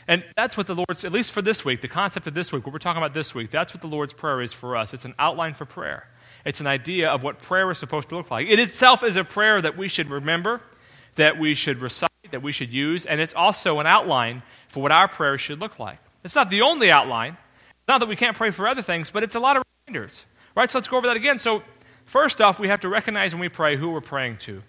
And 0.07 0.23
that's 0.35 0.57
what 0.57 0.67
the 0.67 0.75
Lord's, 0.75 1.05
at 1.05 1.11
least 1.11 1.31
for 1.31 1.41
this 1.41 1.63
week, 1.63 1.81
the 1.81 1.87
concept 1.87 2.27
of 2.27 2.33
this 2.33 2.51
week, 2.51 2.65
what 2.65 2.73
we're 2.73 2.79
talking 2.79 3.01
about 3.01 3.13
this 3.13 3.33
week, 3.35 3.51
that's 3.51 3.73
what 3.73 3.81
the 3.81 3.87
Lord's 3.87 4.13
Prayer 4.13 4.41
is 4.41 4.51
for 4.53 4.75
us. 4.75 4.93
It's 4.93 5.05
an 5.05 5.13
outline 5.19 5.53
for 5.53 5.65
prayer. 5.65 6.07
It's 6.43 6.59
an 6.59 6.67
idea 6.67 7.09
of 7.09 7.23
what 7.23 7.39
prayer 7.39 7.69
is 7.71 7.77
supposed 7.77 8.09
to 8.09 8.15
look 8.15 8.31
like. 8.31 8.47
It 8.47 8.59
itself 8.59 9.03
is 9.03 9.15
a 9.15 9.23
prayer 9.23 9.61
that 9.61 9.77
we 9.77 9.87
should 9.87 10.09
remember, 10.09 10.61
that 11.15 11.37
we 11.37 11.53
should 11.53 11.79
recite, 11.79 12.09
that 12.31 12.41
we 12.41 12.51
should 12.51 12.73
use, 12.73 13.05
and 13.05 13.21
it's 13.21 13.33
also 13.33 13.79
an 13.79 13.87
outline 13.87 14.41
for 14.67 14.81
what 14.81 14.91
our 14.91 15.07
prayer 15.07 15.37
should 15.37 15.59
look 15.59 15.79
like. 15.79 15.99
It's 16.23 16.35
not 16.35 16.49
the 16.49 16.61
only 16.61 16.91
outline. 16.91 17.37
Not 17.87 17.99
that 17.99 18.09
we 18.09 18.15
can't 18.15 18.37
pray 18.37 18.51
for 18.51 18.67
other 18.67 18.81
things, 18.81 19.11
but 19.11 19.23
it's 19.23 19.35
a 19.35 19.39
lot 19.39 19.57
of 19.57 19.63
reminders. 19.87 20.25
Right? 20.55 20.69
So 20.69 20.77
let's 20.77 20.87
go 20.87 20.97
over 20.97 21.07
that 21.07 21.17
again. 21.17 21.39
So, 21.39 21.63
first 22.11 22.41
off, 22.41 22.59
we 22.59 22.67
have 22.67 22.81
to 22.81 22.89
recognize 22.89 23.33
when 23.33 23.41
we 23.41 23.49
pray 23.49 23.75
who 23.75 23.91
we're 23.91 24.01
praying 24.01 24.37
to. 24.37 24.63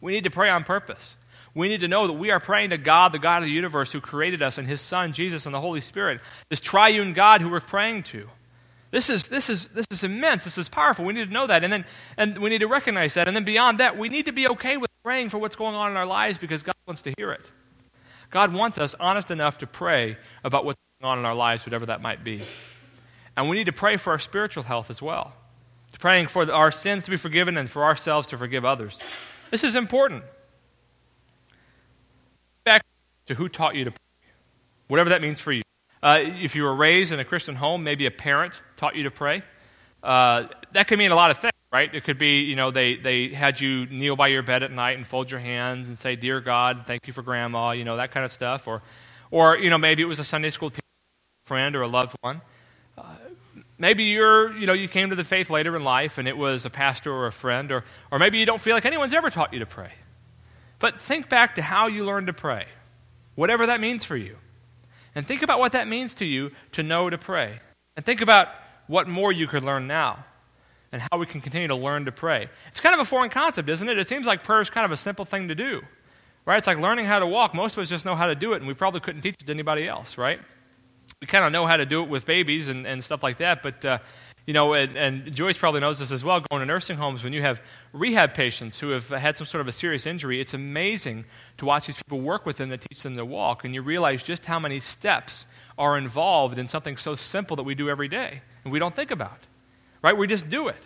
We 0.00 0.12
need 0.12 0.24
to 0.24 0.30
pray 0.30 0.48
on 0.48 0.64
purpose 0.64 1.16
we 1.58 1.68
need 1.68 1.80
to 1.80 1.88
know 1.88 2.06
that 2.06 2.12
we 2.12 2.30
are 2.30 2.38
praying 2.38 2.70
to 2.70 2.78
God, 2.78 3.10
the 3.10 3.18
God 3.18 3.38
of 3.38 3.44
the 3.44 3.50
universe, 3.50 3.90
who 3.90 4.00
created 4.00 4.42
us, 4.42 4.58
and 4.58 4.68
His 4.68 4.80
Son, 4.80 5.12
Jesus, 5.12 5.44
and 5.44 5.52
the 5.52 5.60
Holy 5.60 5.80
Spirit. 5.80 6.20
This 6.50 6.60
triune 6.60 7.14
God 7.14 7.40
who 7.40 7.50
we're 7.50 7.60
praying 7.60 8.04
to. 8.04 8.28
This 8.92 9.10
is, 9.10 9.26
this, 9.26 9.50
is, 9.50 9.66
this 9.68 9.86
is 9.90 10.04
immense. 10.04 10.44
This 10.44 10.56
is 10.56 10.68
powerful. 10.68 11.04
We 11.04 11.14
need 11.14 11.26
to 11.26 11.32
know 11.32 11.48
that. 11.48 11.64
And, 11.64 11.72
then, 11.72 11.84
and 12.16 12.38
we 12.38 12.48
need 12.48 12.60
to 12.60 12.68
recognize 12.68 13.14
that. 13.14 13.26
And 13.26 13.36
then 13.36 13.42
beyond 13.42 13.78
that, 13.78 13.98
we 13.98 14.08
need 14.08 14.26
to 14.26 14.32
be 14.32 14.48
okay 14.48 14.76
with 14.76 14.88
praying 15.02 15.30
for 15.30 15.38
what's 15.38 15.56
going 15.56 15.74
on 15.74 15.90
in 15.90 15.96
our 15.96 16.06
lives 16.06 16.38
because 16.38 16.62
God 16.62 16.76
wants 16.86 17.02
to 17.02 17.14
hear 17.18 17.32
it. 17.32 17.50
God 18.30 18.54
wants 18.54 18.78
us 18.78 18.94
honest 19.00 19.32
enough 19.32 19.58
to 19.58 19.66
pray 19.66 20.16
about 20.44 20.64
what's 20.64 20.78
going 21.00 21.10
on 21.10 21.18
in 21.18 21.24
our 21.24 21.34
lives, 21.34 21.66
whatever 21.66 21.86
that 21.86 22.00
might 22.00 22.22
be. 22.22 22.42
And 23.36 23.48
we 23.48 23.56
need 23.56 23.66
to 23.66 23.72
pray 23.72 23.96
for 23.96 24.10
our 24.10 24.18
spiritual 24.18 24.62
health 24.62 24.90
as 24.90 25.02
well. 25.02 25.34
Praying 25.98 26.28
for 26.28 26.50
our 26.52 26.70
sins 26.70 27.04
to 27.04 27.10
be 27.10 27.16
forgiven 27.16 27.56
and 27.56 27.68
for 27.68 27.82
ourselves 27.82 28.28
to 28.28 28.38
forgive 28.38 28.64
others. 28.64 29.00
This 29.50 29.64
is 29.64 29.74
important 29.74 30.22
Back 32.64 32.84
to 33.26 33.34
who 33.34 33.48
taught 33.48 33.76
you 33.76 33.84
to 33.84 33.90
pray, 33.90 34.30
whatever 34.88 35.08
that 35.08 35.22
means 35.22 35.40
for 35.40 35.52
you. 35.52 35.62
Uh, 36.02 36.20
if 36.22 36.54
you 36.54 36.62
were 36.62 36.74
raised 36.74 37.12
in 37.12 37.18
a 37.18 37.24
Christian 37.24 37.54
home, 37.54 37.82
maybe 37.82 38.04
a 38.04 38.10
parent 38.10 38.60
taught 38.76 38.94
you 38.94 39.04
to 39.04 39.10
pray. 39.10 39.42
Uh, 40.02 40.44
that 40.72 40.86
could 40.86 40.98
mean 40.98 41.10
a 41.10 41.14
lot 41.14 41.30
of 41.30 41.38
things, 41.38 41.52
right? 41.72 41.92
It 41.94 42.04
could 42.04 42.18
be, 42.18 42.40
you 42.40 42.56
know, 42.56 42.70
they, 42.70 42.96
they 42.96 43.28
had 43.28 43.58
you 43.58 43.86
kneel 43.86 44.16
by 44.16 44.28
your 44.28 44.42
bed 44.42 44.62
at 44.62 44.70
night 44.70 44.98
and 44.98 45.06
fold 45.06 45.30
your 45.30 45.40
hands 45.40 45.88
and 45.88 45.96
say, 45.96 46.14
Dear 46.14 46.40
God, 46.40 46.84
thank 46.86 47.06
you 47.06 47.12
for 47.12 47.22
grandma, 47.22 47.70
you 47.70 47.84
know, 47.84 47.96
that 47.96 48.10
kind 48.10 48.26
of 48.26 48.32
stuff. 48.32 48.68
Or, 48.68 48.82
or 49.30 49.56
you 49.56 49.70
know, 49.70 49.78
maybe 49.78 50.02
it 50.02 50.06
was 50.06 50.18
a 50.18 50.24
Sunday 50.24 50.50
school 50.50 50.68
teacher, 50.68 50.82
friend 51.46 51.74
or 51.74 51.82
a 51.82 51.88
loved 51.88 52.14
one. 52.20 52.42
Uh, 52.98 53.14
maybe 53.78 54.04
you're, 54.04 54.56
you 54.56 54.66
know, 54.66 54.72
you 54.72 54.88
came 54.88 55.10
to 55.10 55.16
the 55.16 55.24
faith 55.24 55.50
later 55.50 55.74
in 55.76 55.84
life 55.84 56.18
and 56.18 56.28
it 56.28 56.36
was 56.36 56.64
a 56.64 56.70
pastor 56.70 57.12
or 57.12 57.26
a 57.26 57.32
friend. 57.32 57.72
Or, 57.72 57.84
or 58.10 58.18
maybe 58.18 58.38
you 58.38 58.46
don't 58.46 58.60
feel 58.60 58.74
like 58.74 58.84
anyone's 58.84 59.14
ever 59.14 59.30
taught 59.30 59.52
you 59.52 59.60
to 59.60 59.66
pray. 59.66 59.92
But 60.78 61.00
think 61.00 61.28
back 61.28 61.56
to 61.56 61.62
how 61.62 61.86
you 61.86 62.04
learned 62.04 62.26
to 62.26 62.32
pray 62.32 62.66
whatever 63.34 63.66
that 63.66 63.80
means 63.80 64.04
for 64.04 64.16
you. 64.16 64.36
And 65.14 65.24
think 65.24 65.42
about 65.42 65.60
what 65.60 65.70
that 65.72 65.86
means 65.86 66.14
to 66.16 66.24
you 66.24 66.50
to 66.72 66.82
know 66.82 67.08
to 67.08 67.16
pray. 67.16 67.60
And 67.96 68.04
think 68.04 68.20
about 68.20 68.48
what 68.88 69.06
more 69.06 69.30
you 69.30 69.46
could 69.46 69.62
learn 69.62 69.86
now 69.86 70.24
and 70.90 71.00
how 71.02 71.18
we 71.18 71.26
can 71.26 71.40
continue 71.40 71.68
to 71.68 71.76
learn 71.76 72.06
to 72.06 72.12
pray. 72.12 72.48
It's 72.68 72.80
kind 72.80 72.94
of 72.94 73.00
a 73.00 73.04
foreign 73.04 73.30
concept, 73.30 73.68
isn't 73.68 73.88
it? 73.88 73.96
It 73.96 74.08
seems 74.08 74.26
like 74.26 74.42
prayer 74.42 74.60
is 74.60 74.70
kind 74.70 74.84
of 74.84 74.90
a 74.90 74.96
simple 74.96 75.24
thing 75.24 75.48
to 75.48 75.54
do, 75.54 75.82
right? 76.46 76.58
It's 76.58 76.66
like 76.66 76.78
learning 76.78 77.06
how 77.06 77.20
to 77.20 77.26
walk. 77.28 77.54
Most 77.54 77.76
of 77.76 77.82
us 77.82 77.88
just 77.88 78.04
know 78.04 78.16
how 78.16 78.26
to 78.26 78.34
do 78.34 78.54
it, 78.54 78.56
and 78.56 78.66
we 78.66 78.74
probably 78.74 79.00
couldn't 79.00 79.22
teach 79.22 79.36
it 79.38 79.46
to 79.46 79.52
anybody 79.52 79.86
else, 79.86 80.18
right? 80.18 80.40
We 81.20 81.26
kind 81.26 81.44
of 81.44 81.52
know 81.52 81.66
how 81.66 81.76
to 81.76 81.86
do 81.86 82.02
it 82.02 82.08
with 82.08 82.26
babies 82.26 82.68
and, 82.68 82.86
and 82.86 83.02
stuff 83.02 83.22
like 83.22 83.38
that, 83.38 83.62
but 83.62 83.84
uh, 83.84 83.98
you 84.48 84.54
know, 84.54 84.72
and, 84.72 84.96
and, 84.96 85.34
Joyce 85.34 85.58
probably 85.58 85.80
knows 85.80 85.98
this 85.98 86.10
as 86.10 86.24
well, 86.24 86.40
going 86.40 86.60
to 86.60 86.66
nursing 86.66 86.96
homes, 86.96 87.22
when 87.22 87.34
you 87.34 87.42
have 87.42 87.60
rehab 87.92 88.32
patients 88.32 88.80
who 88.80 88.88
have 88.90 89.08
had 89.08 89.36
some 89.36 89.46
sort 89.46 89.60
of 89.60 89.68
a 89.68 89.72
serious 89.72 90.06
injury, 90.06 90.40
it's 90.40 90.54
amazing 90.54 91.26
to 91.58 91.66
watch 91.66 91.86
these 91.86 92.02
people 92.02 92.22
work 92.22 92.46
with 92.46 92.56
them 92.56 92.70
to 92.70 92.78
teach 92.78 93.02
them 93.02 93.14
to 93.16 93.26
walk. 93.26 93.64
And 93.64 93.74
you 93.74 93.82
realize 93.82 94.22
just 94.22 94.46
how 94.46 94.58
many 94.58 94.80
steps 94.80 95.46
are 95.76 95.98
involved 95.98 96.58
in 96.58 96.66
something 96.66 96.96
so 96.96 97.14
simple 97.14 97.56
that 97.56 97.64
we 97.64 97.74
do 97.74 97.90
every 97.90 98.08
day 98.08 98.40
and 98.64 98.72
we 98.72 98.78
don't 98.78 98.94
think 98.94 99.10
about. 99.10 99.38
Right? 100.00 100.16
We 100.16 100.26
just 100.26 100.48
do 100.48 100.68
it. 100.68 100.82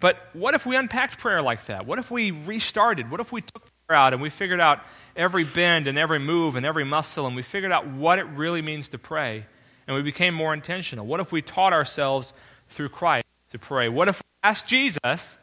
But 0.00 0.16
what 0.32 0.54
if 0.54 0.64
we 0.64 0.76
unpacked 0.76 1.18
prayer 1.18 1.42
like 1.42 1.66
that? 1.66 1.84
What 1.84 1.98
if 1.98 2.10
we 2.10 2.30
restarted? 2.30 3.10
What 3.10 3.20
if 3.20 3.32
we 3.32 3.42
took 3.42 3.64
prayer 3.86 3.98
out 3.98 4.14
and 4.14 4.22
we 4.22 4.30
figured 4.30 4.60
out 4.60 4.80
every 5.16 5.44
bend 5.44 5.86
and 5.86 5.98
every 5.98 6.18
move 6.18 6.56
and 6.56 6.66
every 6.66 6.84
muscle 6.84 7.26
and 7.26 7.34
we 7.34 7.42
figured 7.42 7.72
out 7.72 7.86
what 7.86 8.18
it 8.18 8.24
really 8.26 8.62
means 8.62 8.90
to 8.90 8.98
pray? 8.98 9.46
and 9.86 9.96
we 9.96 10.02
became 10.02 10.34
more 10.34 10.52
intentional? 10.52 11.06
What 11.06 11.20
if 11.20 11.32
we 11.32 11.42
taught 11.42 11.72
ourselves 11.72 12.32
through 12.68 12.88
Christ 12.90 13.24
to 13.50 13.58
pray? 13.58 13.88
What 13.88 14.08
if 14.08 14.18
we 14.18 14.24
asked 14.42 14.66
Jesus, 14.66 15.38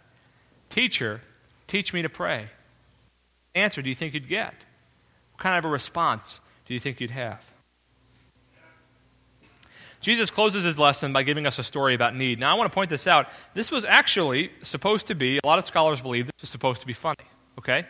Teacher, 0.70 1.22
teach 1.68 1.94
me 1.94 2.02
to 2.02 2.10
pray? 2.10 2.50
What 3.54 3.62
answer 3.62 3.82
do 3.82 3.90
you 3.90 3.96
think 3.96 4.14
you'd 4.14 4.28
get? 4.28 4.54
What 5.34 5.40
kind 5.40 5.58
of 5.58 5.66
a 5.66 5.70
response 5.70 6.42
do 6.66 6.74
you 6.74 6.80
think 6.80 7.00
you'd 7.00 7.12
have? 7.12 7.52
Jesus 10.02 10.30
closes 10.30 10.66
his 10.66 10.78
lesson 10.78 11.14
by 11.14 11.24
giving 11.24 11.46
us 11.46 11.60
a 11.60 11.64
story 11.64 11.94
about 11.94 12.14
need. 12.14 12.38
Now, 12.38 12.54
I 12.54 12.58
want 12.58 12.70
to 12.70 12.74
point 12.74 12.90
this 12.90 13.08
out. 13.08 13.30
This 13.54 13.72
was 13.72 13.86
actually 13.86 14.52
supposed 14.62 15.08
to 15.08 15.16
be, 15.16 15.40
a 15.42 15.48
lot 15.48 15.60
of 15.60 15.66
scholars 15.66 16.02
believe 16.02 16.26
this 16.26 16.42
was 16.42 16.50
supposed 16.50 16.82
to 16.82 16.88
be 16.88 16.92
funny, 16.92 17.24
okay? 17.58 17.86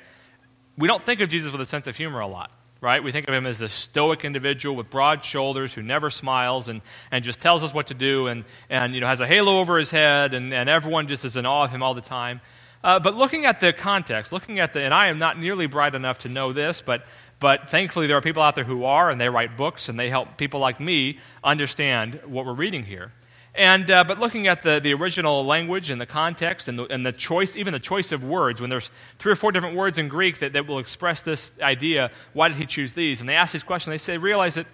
We 0.78 0.88
don't 0.88 1.02
think 1.02 1.22
of 1.22 1.30
Jesus 1.30 1.52
with 1.52 1.62
a 1.62 1.66
sense 1.66 1.88
of 1.88 1.96
humor 1.96 2.20
a 2.20 2.28
lot 2.28 2.52
right? 2.84 3.02
We 3.02 3.14
think 3.14 3.30
of 3.30 3.34
him 3.34 3.46
as 3.46 3.62
a 3.62 3.70
stoic 3.70 4.26
individual 4.26 4.76
with 4.76 4.90
broad 4.90 5.24
shoulders 5.24 5.74
who 5.74 5.82
never 5.82 6.10
smiles 6.10 6.68
and, 6.68 6.82
and 7.12 7.24
just 7.24 7.40
tells 7.40 7.64
us 7.64 7.74
what 7.74 7.88
to 7.88 7.94
do 7.94 8.28
and, 8.28 8.44
and 8.70 8.94
you 8.94 9.00
know, 9.00 9.08
has 9.08 9.22
a 9.22 9.26
halo 9.26 9.62
over 9.62 9.78
his 9.78 9.90
head 9.90 10.34
and, 10.34 10.54
and 10.54 10.70
everyone 10.70 11.08
just 11.08 11.24
is 11.24 11.38
in 11.38 11.46
awe 11.46 11.64
of 11.64 11.72
him 11.72 11.82
all 11.82 11.94
the 11.94 12.02
time. 12.02 12.42
Uh, 12.84 13.00
but 13.00 13.16
looking 13.16 13.46
at 13.46 13.62
the 13.62 13.72
context, 13.72 14.34
looking 14.34 14.60
at 14.60 14.74
the, 14.74 14.82
and 14.82 14.94
I 14.94 15.08
am 15.08 15.18
not 15.18 15.40
nearly 15.40 15.66
bright 15.66 15.96
enough 15.96 16.20
to 16.20 16.30
know 16.30 16.52
this, 16.52 16.82
but, 16.82 17.06
but 17.40 17.70
thankfully 17.70 18.08
there 18.08 18.18
are 18.18 18.22
people 18.22 18.44
out 18.44 18.56
there 18.56 18.66
who 18.66 18.84
are, 18.84 19.10
and 19.10 19.20
they 19.20 19.30
write 19.30 19.56
books 19.56 19.88
and 19.88 19.98
they 19.98 20.10
help 20.10 20.36
people 20.36 20.60
like 20.60 20.82
me 20.82 21.20
understand 21.42 22.20
what 22.26 22.46
we're 22.46 22.52
reading 22.52 22.84
here. 22.84 23.12
And, 23.56 23.92
uh, 23.92 24.04
but 24.04 24.20
looking 24.20 24.48
at 24.48 24.64
the, 24.64 24.80
the 24.80 24.94
original 24.94 25.46
language 25.46 25.92
and 25.92 26.02
the 26.02 26.08
context 26.08 26.68
and 26.68 26.80
the, 26.80 26.86
and 26.86 27.06
the 27.06 27.12
choice, 27.12 27.56
even 27.56 27.72
the 27.72 27.80
choice 27.80 28.12
of 28.12 28.24
words, 28.24 28.60
when 28.60 28.72
there's 28.72 28.90
three 29.20 29.32
or 29.32 29.36
four 29.36 29.52
different 29.52 29.76
words 29.76 30.00
in 30.00 30.08
Greek 30.08 30.40
that, 30.40 30.54
that 30.54 30.66
will 30.66 30.80
express 30.80 31.22
this 31.22 31.54
idea, 31.62 32.10
why 32.34 32.48
did 32.48 32.58
he 32.58 32.66
choose 32.66 32.96
these? 32.96 33.20
And 33.20 33.30
they 33.30 33.36
ask 33.36 33.54
these 33.54 33.62
questions, 33.62 33.92
they 33.92 34.00
say, 34.00 34.18
realize 34.18 34.56
that 34.56 34.66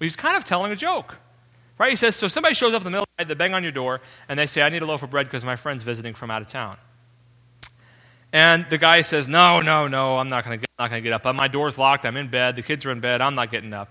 he's 0.00 0.16
kind 0.16 0.36
of 0.36 0.44
telling 0.44 0.72
a 0.72 0.76
joke. 0.76 1.18
Right? 1.76 1.90
He 1.90 1.96
says, 1.96 2.16
so 2.16 2.26
somebody 2.28 2.54
shows 2.54 2.72
up 2.72 2.80
in 2.80 2.84
the 2.84 2.90
middle 2.90 3.02
of 3.02 3.08
the 3.18 3.24
night, 3.24 3.28
they 3.28 3.34
bang 3.34 3.54
on 3.54 3.62
your 3.62 3.72
door, 3.72 4.00
and 4.28 4.38
they 4.38 4.46
say, 4.46 4.62
I 4.62 4.70
need 4.70 4.82
a 4.82 4.86
loaf 4.86 5.02
of 5.02 5.10
bread 5.10 5.26
because 5.26 5.44
my 5.44 5.56
friend's 5.56 5.82
visiting 5.82 6.14
from 6.14 6.30
out 6.30 6.40
of 6.40 6.48
town. 6.48 6.78
And 8.32 8.64
the 8.70 8.78
guy 8.78 9.02
says, 9.02 9.28
No, 9.28 9.60
no, 9.60 9.88
no, 9.88 10.16
I'm 10.16 10.30
not 10.30 10.44
going 10.44 10.58
to 10.58 11.00
get 11.00 11.12
up. 11.12 11.34
My 11.34 11.48
door's 11.48 11.76
locked. 11.76 12.06
I'm 12.06 12.16
in 12.16 12.28
bed. 12.28 12.56
The 12.56 12.62
kids 12.62 12.86
are 12.86 12.90
in 12.90 13.00
bed. 13.00 13.20
I'm 13.20 13.34
not 13.34 13.50
getting 13.50 13.74
up. 13.74 13.90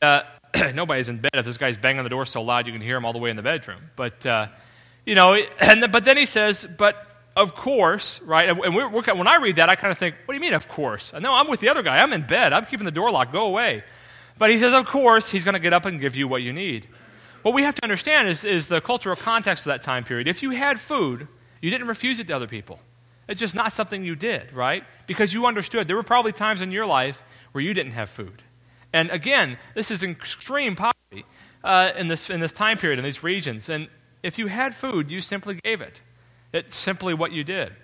Uh, 0.00 0.22
nobody's 0.74 1.08
in 1.08 1.18
bed 1.18 1.30
if 1.34 1.44
this 1.44 1.56
guy's 1.56 1.76
banging 1.76 2.04
the 2.04 2.10
door 2.10 2.26
so 2.26 2.42
loud 2.42 2.66
you 2.66 2.72
can 2.72 2.82
hear 2.82 2.96
him 2.96 3.04
all 3.04 3.12
the 3.12 3.18
way 3.18 3.30
in 3.30 3.36
the 3.36 3.42
bedroom. 3.42 3.90
But, 3.96 4.24
uh, 4.24 4.48
you 5.04 5.14
know, 5.14 5.34
and, 5.60 5.90
but 5.90 6.04
then 6.04 6.16
he 6.16 6.26
says, 6.26 6.66
but 6.78 7.04
of 7.36 7.54
course, 7.54 8.20
right? 8.22 8.48
And 8.48 8.58
we're, 8.58 8.88
we're, 8.88 9.02
when 9.14 9.28
I 9.28 9.36
read 9.36 9.56
that, 9.56 9.68
I 9.68 9.76
kind 9.76 9.92
of 9.92 9.98
think, 9.98 10.16
what 10.24 10.32
do 10.32 10.36
you 10.36 10.40
mean, 10.40 10.54
of 10.54 10.68
course? 10.68 11.12
No, 11.12 11.34
I'm 11.34 11.48
with 11.48 11.60
the 11.60 11.68
other 11.68 11.82
guy. 11.82 11.98
I'm 11.98 12.12
in 12.12 12.26
bed. 12.26 12.52
I'm 12.52 12.64
keeping 12.64 12.84
the 12.84 12.90
door 12.90 13.10
locked. 13.10 13.32
Go 13.32 13.46
away. 13.46 13.84
But 14.38 14.50
he 14.50 14.58
says, 14.58 14.72
of 14.72 14.86
course, 14.86 15.30
he's 15.30 15.44
going 15.44 15.54
to 15.54 15.60
get 15.60 15.72
up 15.72 15.84
and 15.84 16.00
give 16.00 16.16
you 16.16 16.28
what 16.28 16.42
you 16.42 16.52
need. 16.52 16.86
What 17.42 17.54
we 17.54 17.62
have 17.62 17.74
to 17.76 17.84
understand 17.84 18.28
is, 18.28 18.44
is 18.44 18.68
the 18.68 18.80
cultural 18.80 19.16
context 19.16 19.66
of 19.66 19.70
that 19.70 19.82
time 19.82 20.04
period. 20.04 20.28
If 20.28 20.42
you 20.42 20.50
had 20.50 20.80
food, 20.80 21.28
you 21.60 21.70
didn't 21.70 21.86
refuse 21.86 22.18
it 22.18 22.26
to 22.28 22.32
other 22.32 22.48
people. 22.48 22.80
It's 23.28 23.40
just 23.40 23.54
not 23.54 23.72
something 23.72 24.04
you 24.04 24.16
did, 24.16 24.52
right? 24.52 24.84
Because 25.06 25.34
you 25.34 25.46
understood. 25.46 25.86
There 25.86 25.96
were 25.96 26.02
probably 26.02 26.32
times 26.32 26.60
in 26.60 26.72
your 26.72 26.86
life 26.86 27.22
where 27.52 27.62
you 27.62 27.74
didn't 27.74 27.92
have 27.92 28.08
food. 28.08 28.42
And 28.92 29.10
again, 29.10 29.58
this 29.74 29.90
is 29.90 30.02
extreme 30.02 30.76
poverty 30.76 31.24
uh, 31.62 31.90
in, 31.96 32.08
this, 32.08 32.30
in 32.30 32.40
this 32.40 32.52
time 32.52 32.78
period, 32.78 32.98
in 32.98 33.04
these 33.04 33.22
regions. 33.22 33.68
And 33.68 33.88
if 34.22 34.38
you 34.38 34.46
had 34.46 34.74
food, 34.74 35.10
you 35.10 35.20
simply 35.20 35.58
gave 35.62 35.80
it. 35.80 36.00
It's 36.52 36.74
simply 36.74 37.14
what 37.14 37.32
you 37.32 37.44
did. 37.44 37.74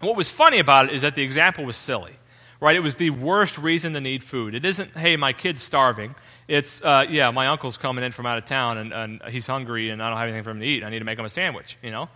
What 0.00 0.16
was 0.16 0.30
funny 0.30 0.58
about 0.58 0.86
it 0.86 0.94
is 0.94 1.02
that 1.02 1.14
the 1.14 1.22
example 1.22 1.64
was 1.64 1.76
silly, 1.76 2.16
right? 2.60 2.76
It 2.76 2.80
was 2.80 2.96
the 2.96 3.10
worst 3.10 3.58
reason 3.58 3.94
to 3.94 4.00
need 4.00 4.22
food. 4.22 4.54
It 4.54 4.64
isn't, 4.64 4.96
hey, 4.96 5.16
my 5.16 5.32
kid's 5.32 5.62
starving. 5.62 6.14
It's, 6.46 6.80
uh, 6.82 7.06
yeah, 7.08 7.30
my 7.30 7.48
uncle's 7.48 7.76
coming 7.76 8.04
in 8.04 8.12
from 8.12 8.26
out 8.26 8.38
of 8.38 8.44
town 8.44 8.78
and, 8.78 8.92
and, 8.92 9.22
he's 9.28 9.46
hungry 9.46 9.90
and 9.90 10.02
I 10.02 10.08
don't 10.08 10.18
have 10.18 10.28
anything 10.28 10.44
for 10.44 10.50
him 10.50 10.60
to 10.60 10.66
eat. 10.66 10.84
I 10.84 10.90
need 10.90 11.00
to 11.00 11.04
make 11.04 11.18
him 11.18 11.24
a 11.24 11.30
sandwich, 11.30 11.76
you 11.82 11.90
know? 11.90 12.08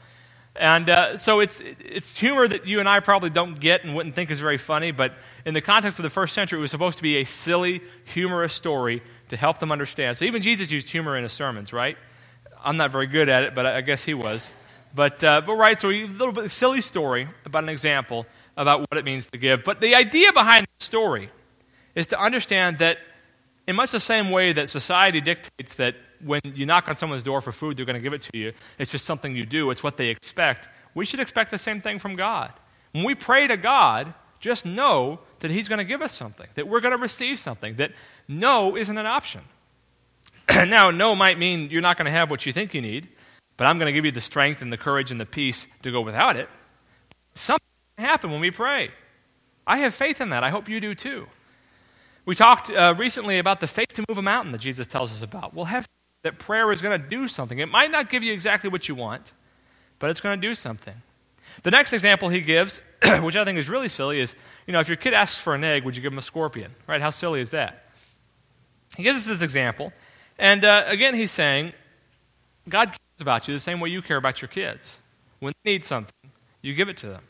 And 0.54 0.88
uh, 0.88 1.16
so 1.16 1.40
it's, 1.40 1.62
it's 1.64 2.16
humor 2.16 2.46
that 2.46 2.66
you 2.66 2.78
and 2.78 2.88
I 2.88 3.00
probably 3.00 3.30
don't 3.30 3.58
get 3.58 3.84
and 3.84 3.94
wouldn't 3.94 4.14
think 4.14 4.30
is 4.30 4.40
very 4.40 4.58
funny, 4.58 4.90
but 4.90 5.14
in 5.46 5.54
the 5.54 5.62
context 5.62 5.98
of 5.98 6.02
the 6.02 6.10
first 6.10 6.34
century, 6.34 6.58
it 6.58 6.62
was 6.62 6.70
supposed 6.70 6.98
to 6.98 7.02
be 7.02 7.16
a 7.16 7.24
silly, 7.24 7.80
humorous 8.04 8.52
story 8.52 9.02
to 9.30 9.36
help 9.36 9.58
them 9.58 9.72
understand. 9.72 10.18
So 10.18 10.26
even 10.26 10.42
Jesus 10.42 10.70
used 10.70 10.88
humor 10.88 11.16
in 11.16 11.22
his 11.22 11.32
sermons, 11.32 11.72
right? 11.72 11.96
I'm 12.62 12.76
not 12.76 12.90
very 12.90 13.06
good 13.06 13.30
at 13.30 13.44
it, 13.44 13.54
but 13.54 13.64
I 13.64 13.80
guess 13.80 14.04
he 14.04 14.12
was. 14.12 14.50
But, 14.94 15.24
uh, 15.24 15.40
but 15.40 15.54
right, 15.54 15.80
so 15.80 15.88
a 15.88 16.06
little 16.06 16.32
bit 16.32 16.50
silly 16.50 16.82
story 16.82 17.28
about 17.46 17.62
an 17.62 17.70
example 17.70 18.26
about 18.56 18.80
what 18.80 18.98
it 18.98 19.06
means 19.06 19.26
to 19.28 19.38
give. 19.38 19.64
But 19.64 19.80
the 19.80 19.94
idea 19.94 20.34
behind 20.34 20.66
the 20.78 20.84
story 20.84 21.30
is 21.94 22.08
to 22.08 22.20
understand 22.20 22.78
that 22.78 22.98
in 23.66 23.76
much 23.76 23.92
the 23.92 24.00
same 24.00 24.30
way 24.30 24.52
that 24.52 24.68
society 24.68 25.22
dictates 25.22 25.76
that 25.76 25.96
when 26.24 26.40
you 26.44 26.66
knock 26.66 26.88
on 26.88 26.96
someone's 26.96 27.24
door 27.24 27.40
for 27.40 27.52
food, 27.52 27.76
they're 27.76 27.84
going 27.84 27.96
to 27.96 28.02
give 28.02 28.12
it 28.12 28.22
to 28.22 28.38
you. 28.38 28.52
It's 28.78 28.90
just 28.90 29.04
something 29.04 29.36
you 29.36 29.46
do, 29.46 29.70
it's 29.70 29.82
what 29.82 29.96
they 29.96 30.08
expect. 30.08 30.68
We 30.94 31.04
should 31.04 31.20
expect 31.20 31.50
the 31.50 31.58
same 31.58 31.80
thing 31.80 31.98
from 31.98 32.16
God. 32.16 32.52
When 32.92 33.04
we 33.04 33.14
pray 33.14 33.46
to 33.46 33.56
God, 33.56 34.12
just 34.40 34.66
know 34.66 35.20
that 35.40 35.50
He's 35.50 35.68
going 35.68 35.78
to 35.78 35.84
give 35.84 36.02
us 36.02 36.12
something, 36.12 36.48
that 36.54 36.68
we're 36.68 36.80
going 36.80 36.96
to 36.96 37.00
receive 37.00 37.38
something, 37.38 37.76
that 37.76 37.92
no 38.28 38.76
isn't 38.76 38.96
an 38.98 39.06
option. 39.06 39.42
now, 40.66 40.90
no 40.90 41.14
might 41.14 41.38
mean 41.38 41.70
you're 41.70 41.82
not 41.82 41.96
going 41.96 42.06
to 42.06 42.12
have 42.12 42.30
what 42.30 42.44
you 42.44 42.52
think 42.52 42.74
you 42.74 42.82
need, 42.82 43.08
but 43.56 43.66
I'm 43.66 43.78
going 43.78 43.86
to 43.86 43.92
give 43.92 44.04
you 44.04 44.10
the 44.10 44.20
strength 44.20 44.60
and 44.60 44.72
the 44.72 44.76
courage 44.76 45.10
and 45.10 45.20
the 45.20 45.26
peace 45.26 45.66
to 45.82 45.92
go 45.92 46.00
without 46.00 46.36
it. 46.36 46.48
Something 47.34 47.66
can 47.96 48.06
happen 48.06 48.30
when 48.30 48.40
we 48.40 48.50
pray. 48.50 48.90
I 49.66 49.78
have 49.78 49.94
faith 49.94 50.20
in 50.20 50.30
that. 50.30 50.42
I 50.42 50.50
hope 50.50 50.68
you 50.68 50.80
do 50.80 50.94
too. 50.94 51.28
We 52.24 52.34
talked 52.34 52.70
uh, 52.70 52.94
recently 52.96 53.38
about 53.38 53.60
the 53.60 53.66
faith 53.66 53.92
to 53.94 54.04
move 54.08 54.18
a 54.18 54.22
mountain 54.22 54.52
that 54.52 54.60
Jesus 54.60 54.86
tells 54.86 55.10
us 55.10 55.22
about. 55.22 55.54
We'll 55.54 55.66
have 55.66 55.86
that 56.22 56.38
prayer 56.38 56.72
is 56.72 56.82
going 56.82 57.00
to 57.00 57.08
do 57.08 57.28
something. 57.28 57.58
It 57.58 57.68
might 57.68 57.90
not 57.90 58.10
give 58.10 58.22
you 58.22 58.32
exactly 58.32 58.70
what 58.70 58.88
you 58.88 58.94
want, 58.94 59.32
but 59.98 60.10
it's 60.10 60.20
going 60.20 60.40
to 60.40 60.46
do 60.48 60.54
something. 60.54 60.94
The 61.62 61.70
next 61.70 61.92
example 61.92 62.28
he 62.28 62.40
gives, 62.40 62.80
which 63.20 63.36
I 63.36 63.44
think 63.44 63.58
is 63.58 63.68
really 63.68 63.88
silly, 63.88 64.20
is 64.20 64.34
you 64.66 64.72
know, 64.72 64.80
if 64.80 64.88
your 64.88 64.96
kid 64.96 65.14
asks 65.14 65.38
for 65.38 65.54
an 65.54 65.64
egg, 65.64 65.84
would 65.84 65.96
you 65.96 66.02
give 66.02 66.12
him 66.12 66.18
a 66.18 66.22
scorpion? 66.22 66.74
Right? 66.86 67.00
How 67.00 67.10
silly 67.10 67.40
is 67.40 67.50
that? 67.50 67.84
He 68.96 69.02
gives 69.02 69.18
us 69.18 69.26
this 69.26 69.42
example. 69.42 69.92
And 70.38 70.64
uh, 70.64 70.84
again, 70.86 71.14
he's 71.14 71.30
saying, 71.30 71.72
God 72.68 72.88
cares 72.88 72.98
about 73.20 73.48
you 73.48 73.54
the 73.54 73.60
same 73.60 73.80
way 73.80 73.90
you 73.90 74.02
care 74.02 74.16
about 74.16 74.40
your 74.40 74.48
kids. 74.48 74.98
When 75.40 75.52
they 75.64 75.72
need 75.72 75.84
something, 75.84 76.30
you 76.60 76.74
give 76.74 76.88
it 76.88 76.96
to 76.98 77.08
them. 77.08 77.22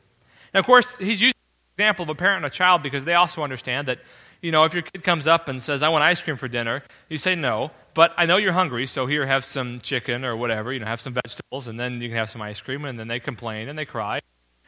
Now, 0.52 0.60
of 0.60 0.66
course, 0.66 0.98
he's 0.98 1.20
using 1.20 1.34
the 1.76 1.82
example 1.82 2.02
of 2.04 2.10
a 2.10 2.14
parent 2.14 2.44
and 2.44 2.46
a 2.46 2.54
child 2.54 2.82
because 2.82 3.04
they 3.04 3.14
also 3.14 3.42
understand 3.42 3.88
that, 3.88 3.98
you 4.42 4.50
know, 4.50 4.64
if 4.64 4.74
your 4.74 4.82
kid 4.82 5.04
comes 5.04 5.26
up 5.26 5.48
and 5.48 5.62
says, 5.62 5.82
I 5.82 5.88
want 5.88 6.02
ice 6.04 6.20
cream 6.20 6.36
for 6.36 6.48
dinner, 6.48 6.82
you 7.08 7.16
say 7.16 7.34
no. 7.34 7.70
But 7.94 8.12
I 8.16 8.26
know 8.26 8.38
you're 8.38 8.52
hungry, 8.52 8.86
so 8.86 9.06
here, 9.06 9.24
have 9.26 9.44
some 9.44 9.80
chicken 9.80 10.24
or 10.24 10.36
whatever. 10.36 10.72
You 10.72 10.80
know, 10.80 10.86
have 10.86 11.00
some 11.00 11.12
vegetables, 11.12 11.68
and 11.68 11.78
then 11.78 12.00
you 12.00 12.08
can 12.08 12.16
have 12.16 12.28
some 12.28 12.42
ice 12.42 12.60
cream. 12.60 12.84
And 12.84 12.98
then 12.98 13.08
they 13.08 13.20
complain 13.20 13.68
and 13.68 13.78
they 13.78 13.84
cry. 13.84 14.20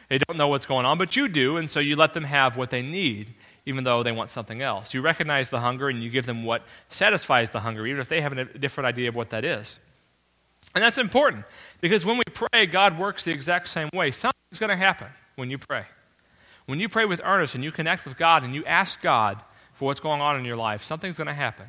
They 0.09 0.19
don't 0.19 0.39
know 0.39 0.49
what's 0.49 0.67
going 0.67 0.87
on, 0.87 0.99
but 0.99 1.17
you 1.17 1.29
do, 1.29 1.57
and 1.57 1.69
so 1.69 1.81
you 1.81 1.97
let 1.97 2.13
them 2.13 2.25
have 2.25 2.57
what 2.57 2.71
they 2.71 2.83
need, 2.83 3.35
even 3.67 3.85
though 3.85 4.03
they 4.03 4.13
want 4.13 4.31
something 4.31 4.63
else. 4.63 4.95
You 4.95 5.01
recognize 5.01 5.51
the 5.51 5.61
hunger 5.61 5.89
and 5.89 6.03
you 6.03 6.11
give 6.11 6.27
them 6.27 6.45
what 6.45 6.63
satisfies 6.91 7.51
the 7.51 7.61
hunger, 7.61 7.87
even 7.87 8.01
if 8.01 8.09
they 8.09 8.21
have 8.21 8.37
a 8.37 8.45
different 8.45 8.87
idea 8.87 9.09
of 9.09 9.17
what 9.17 9.31
that 9.31 9.45
is. 9.45 9.79
And 10.75 10.85
that's 10.85 10.99
important 10.99 11.45
because 11.81 12.05
when 12.05 12.19
we 12.19 12.25
pray, 12.33 12.67
God 12.67 12.99
works 12.99 13.25
the 13.25 13.33
exact 13.33 13.69
same 13.69 13.89
way. 13.93 14.11
Something's 14.11 14.59
going 14.59 14.71
to 14.71 14.77
happen 14.77 15.09
when 15.37 15.51
you 15.51 15.59
pray. 15.59 15.87
When 16.67 16.81
you 16.81 16.89
pray 16.89 17.05
with 17.05 17.21
earnest 17.25 17.55
and 17.55 17.65
you 17.65 17.73
connect 17.73 18.05
with 18.05 18.17
God 18.17 18.45
and 18.45 18.55
you 18.55 18.65
ask 18.65 19.01
God 19.01 19.43
for 19.75 19.87
what's 19.87 20.01
going 20.01 20.21
on 20.21 20.37
in 20.37 20.45
your 20.45 20.57
life, 20.57 20.83
something's 20.85 21.19
going 21.19 21.29
to 21.29 21.35
happen. 21.35 21.67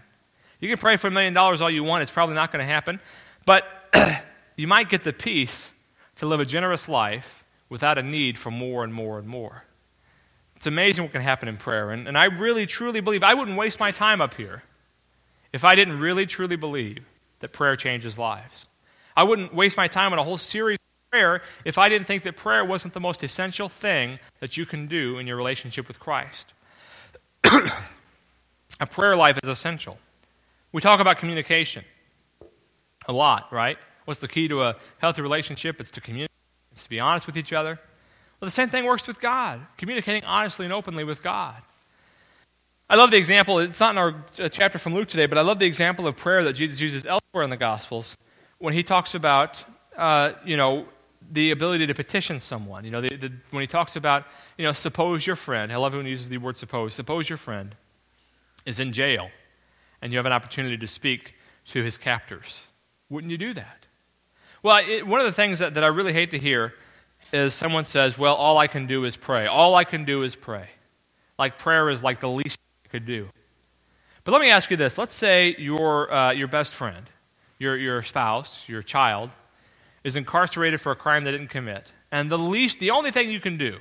You 0.60 0.70
can 0.70 0.78
pray 0.78 0.98
for 0.98 1.08
a 1.08 1.12
million 1.12 1.34
dollars 1.34 1.62
all 1.62 1.70
you 1.70 1.84
want, 1.84 2.04
it's 2.04 2.12
probably 2.12 2.36
not 2.36 2.52
going 2.52 2.66
to 2.66 2.72
happen. 2.72 3.00
But 3.46 3.66
you 4.56 4.68
might 4.68 4.90
get 4.90 5.04
the 5.04 5.14
peace 5.14 5.72
to 6.18 6.26
live 6.26 6.40
a 6.40 6.46
generous 6.46 6.88
life 6.88 7.44
without 7.70 7.98
a 7.98 8.04
need 8.04 8.38
for 8.38 8.52
more 8.52 8.84
and 8.84 8.94
more 8.94 9.20
and 9.20 9.28
more. 9.28 9.66
It's 10.56 10.66
amazing 10.66 11.04
what 11.04 11.12
can 11.12 11.22
happen 11.22 11.50
in 11.50 11.58
prayer. 11.58 11.92
And, 11.92 12.08
and 12.08 12.18
I 12.18 12.26
really, 12.26 12.66
truly 12.66 13.02
believe 13.02 13.24
I 13.24 13.34
wouldn't 13.34 13.58
waste 13.58 13.80
my 13.80 13.92
time 13.92 14.22
up 14.22 14.36
here 14.36 14.64
if 15.52 15.64
I 15.64 15.76
didn't 15.76 16.00
really, 16.00 16.26
truly 16.26 16.56
believe 16.56 17.06
that 17.40 17.52
prayer 17.52 17.76
changes 17.76 18.18
lives. 18.18 18.66
I 19.16 19.24
wouldn't 19.24 19.54
waste 19.54 19.78
my 19.78 19.88
time 19.88 20.14
on 20.14 20.20
a 20.20 20.24
whole 20.24 20.38
series 20.38 20.76
of 20.76 21.12
prayer 21.12 21.42
if 21.64 21.78
I 21.78 21.90
didn't 21.90 22.08
think 22.08 22.24
that 22.24 22.36
prayer 22.36 22.64
wasn't 22.64 22.94
the 22.94 23.00
most 23.00 23.24
essential 23.24 23.70
thing 23.70 24.20
that 24.40 24.58
you 24.58 24.66
can 24.66 24.88
do 24.88 25.18
in 25.18 25.28
your 25.28 25.38
relationship 25.38 25.88
with 25.88 26.00
Christ. 26.00 26.54
a 28.80 28.86
prayer 28.86 29.16
life 29.16 29.40
is 29.44 29.50
essential. 29.50 29.98
We 30.72 30.82
talk 30.82 31.00
about 31.00 31.18
communication 31.18 31.86
a 33.08 33.14
lot, 33.14 33.52
right? 33.52 33.78
What's 34.06 34.20
the 34.20 34.28
key 34.28 34.48
to 34.48 34.64
a 34.64 34.76
healthy 34.98 35.22
relationship? 35.22 35.80
It's 35.80 35.92
to 35.92 36.02
communicate, 36.02 36.32
it's 36.72 36.84
to 36.84 36.90
be 36.90 37.00
honest 37.00 37.28
with 37.28 37.38
each 37.38 37.54
other. 37.54 37.80
Well, 38.40 38.48
the 38.48 38.52
same 38.52 38.70
thing 38.70 38.86
works 38.86 39.08
with 39.08 39.20
God, 39.20 39.62
communicating 39.78 40.24
honestly 40.26 40.66
and 40.66 40.74
openly 40.74 41.04
with 41.04 41.24
God. 41.24 41.56
I 42.90 42.96
love 42.96 43.12
the 43.12 43.18
example, 43.18 43.60
it's 43.60 43.80
not 43.80 43.92
in 43.92 43.98
our 43.98 44.16
uh, 44.40 44.50
chapter 44.50 44.78
from 44.78 44.94
Luke 44.94 45.08
today, 45.08 45.26
but 45.26 45.38
I 45.38 45.42
love 45.42 45.58
the 45.58 45.66
example 45.66 46.08
of 46.08 46.16
prayer 46.16 46.44
that 46.44 46.54
Jesus 46.54 46.80
uses 46.80 47.06
elsewhere 47.06 47.44
in 47.44 47.50
the 47.50 47.58
Gospels 47.58 48.16
when 48.60 48.74
he 48.74 48.84
talks 48.84 49.16
about, 49.16 49.64
uh, 49.98 50.34
you 50.46 50.56
know, 50.58 50.86
the 51.32 51.52
ability 51.52 51.88
to 51.88 51.94
petition 51.94 52.40
someone. 52.40 52.86
You 52.86 52.92
know, 52.92 53.02
the, 53.02 53.16
the, 53.16 53.32
when 53.52 53.62
he 53.62 53.68
talks 53.68 53.96
about, 53.96 54.26
you 54.58 54.66
know, 54.66 54.74
suppose 54.74 55.26
your 55.26 55.36
friend, 55.36 55.72
I 55.72 55.78
love 55.78 55.94
when 55.94 56.06
he 56.06 56.12
uses 56.12 56.30
the 56.30 56.38
word 56.38 56.58
suppose, 56.58 56.94
suppose 56.94 57.30
your 57.30 57.38
friend 57.38 57.76
is 58.66 58.80
in 58.80 58.94
jail 58.94 59.30
and 60.02 60.12
you 60.12 60.18
have 60.18 60.26
an 60.26 60.32
opportunity 60.32 60.78
to 60.78 60.88
speak 60.88 61.36
to 61.68 61.84
his 61.84 61.98
captors. 61.98 62.62
Wouldn't 63.10 63.32
you 63.32 63.38
do 63.38 63.54
that? 63.54 63.86
Well, 64.64 64.84
it, 64.88 65.06
one 65.06 65.20
of 65.20 65.26
the 65.26 65.32
things 65.32 65.60
that, 65.60 65.76
that 65.76 65.84
I 65.84 65.88
really 65.88 66.14
hate 66.14 66.32
to 66.32 66.40
hear 66.40 66.74
is 67.32 67.54
someone 67.54 67.86
says, 67.86 68.18
Well, 68.18 68.36
all 68.36 68.58
I 68.58 68.68
can 68.68 68.88
do 68.88 69.06
is 69.06 69.18
pray. 69.18 69.46
All 69.46 69.76
I 69.76 69.84
can 69.84 70.06
do 70.06 70.24
is 70.24 70.36
pray. 70.36 70.70
Like 71.38 71.58
prayer 71.58 71.90
is 71.90 72.04
like 72.04 72.20
the 72.20 72.30
least 72.30 72.60
I 72.86 72.90
could 72.90 73.06
do. 73.06 73.30
But 74.24 74.32
let 74.32 74.42
me 74.42 74.50
ask 74.50 74.72
you 74.72 74.78
this. 74.78 74.98
Let's 74.98 75.14
say 75.14 75.56
your, 75.60 76.12
uh, 76.12 76.32
your 76.32 76.48
best 76.48 76.74
friend, 76.74 77.10
your, 77.60 77.78
your 77.78 78.02
spouse, 78.02 78.68
your 78.68 78.82
child, 78.82 79.30
is 80.06 80.16
incarcerated 80.16 80.80
for 80.80 80.92
a 80.92 80.96
crime 80.96 81.24
they 81.24 81.32
didn't 81.32 81.50
commit. 81.50 81.92
And 82.12 82.30
the 82.30 82.38
least, 82.38 82.80
the 82.80 82.92
only 82.92 83.10
thing 83.10 83.32
you 83.32 83.40
can 83.40 83.58
do 83.58 83.80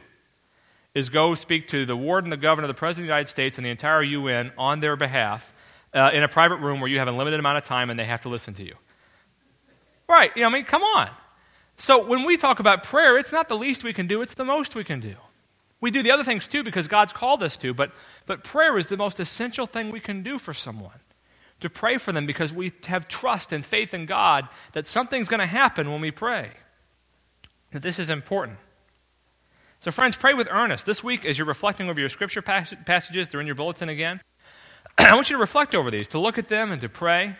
is 0.94 1.10
go 1.10 1.34
speak 1.34 1.68
to 1.68 1.84
the 1.84 1.94
warden, 1.94 2.30
the 2.30 2.38
governor, 2.38 2.66
the 2.66 2.72
president 2.72 3.04
of 3.04 3.08
the 3.08 3.12
United 3.12 3.28
States, 3.28 3.58
and 3.58 3.64
the 3.66 3.70
entire 3.70 4.02
UN 4.02 4.50
on 4.56 4.80
their 4.80 4.96
behalf 4.96 5.52
uh, 5.92 6.10
in 6.14 6.22
a 6.22 6.28
private 6.28 6.56
room 6.56 6.80
where 6.80 6.90
you 6.90 6.98
have 6.98 7.08
a 7.08 7.12
limited 7.12 7.38
amount 7.38 7.58
of 7.58 7.64
time 7.64 7.90
and 7.90 8.00
they 8.00 8.06
have 8.06 8.22
to 8.22 8.30
listen 8.30 8.54
to 8.54 8.64
you. 8.64 8.74
Right. 10.08 10.30
You 10.34 10.42
know, 10.42 10.48
I 10.48 10.52
mean, 10.52 10.64
come 10.64 10.82
on. 10.82 11.10
So 11.76 12.06
when 12.06 12.24
we 12.24 12.38
talk 12.38 12.58
about 12.58 12.84
prayer, 12.84 13.18
it's 13.18 13.32
not 13.32 13.50
the 13.50 13.56
least 13.56 13.84
we 13.84 13.92
can 13.92 14.06
do, 14.06 14.22
it's 14.22 14.34
the 14.34 14.44
most 14.46 14.74
we 14.74 14.82
can 14.82 15.00
do. 15.00 15.16
We 15.82 15.90
do 15.90 16.02
the 16.02 16.10
other 16.10 16.24
things 16.24 16.48
too 16.48 16.62
because 16.62 16.88
God's 16.88 17.12
called 17.12 17.42
us 17.42 17.58
to, 17.58 17.74
but, 17.74 17.92
but 18.24 18.42
prayer 18.42 18.78
is 18.78 18.88
the 18.88 18.96
most 18.96 19.20
essential 19.20 19.66
thing 19.66 19.90
we 19.90 20.00
can 20.00 20.22
do 20.22 20.38
for 20.38 20.54
someone. 20.54 21.00
To 21.61 21.71
pray 21.71 21.99
for 21.99 22.12
them 22.12 22.27
because 22.27 22.53
we 22.53 22.73
have 22.87 23.09
trust 23.09 23.53
and 23.53 23.64
faith 23.64 23.95
in 23.95 24.07
God 24.07 24.49
that 24.73 24.87
something's 24.87 25.29
going 25.29 25.40
to 25.40 25.47
happen 25.47 25.90
when 25.90 26.01
we 26.01 26.11
pray. 26.11 26.51
That 27.73 27.83
this 27.83 27.99
is 27.99 28.11
important. 28.11 28.59
So, 29.81 29.90
friends, 29.90 30.17
pray 30.17 30.35
with 30.35 30.49
earnest. 30.51 30.87
This 30.87 31.05
week, 31.05 31.25
as 31.25 31.38
you're 31.38 31.47
reflecting 31.47 31.90
over 31.90 32.01
your 32.01 32.09
scripture 32.09 32.43
passages, 32.43 33.29
they're 33.29 33.40
in 33.40 33.47
your 33.47 33.55
bulletin 33.55 33.88
again. 33.88 34.21
I 34.99 35.14
want 35.14 35.29
you 35.29 35.37
to 35.37 35.40
reflect 35.40 35.75
over 35.75 35.90
these, 35.90 36.09
to 36.09 36.19
look 36.19 36.38
at 36.38 36.49
them 36.49 36.73
and 36.73 36.81
to 36.81 36.88
pray. 36.88 37.37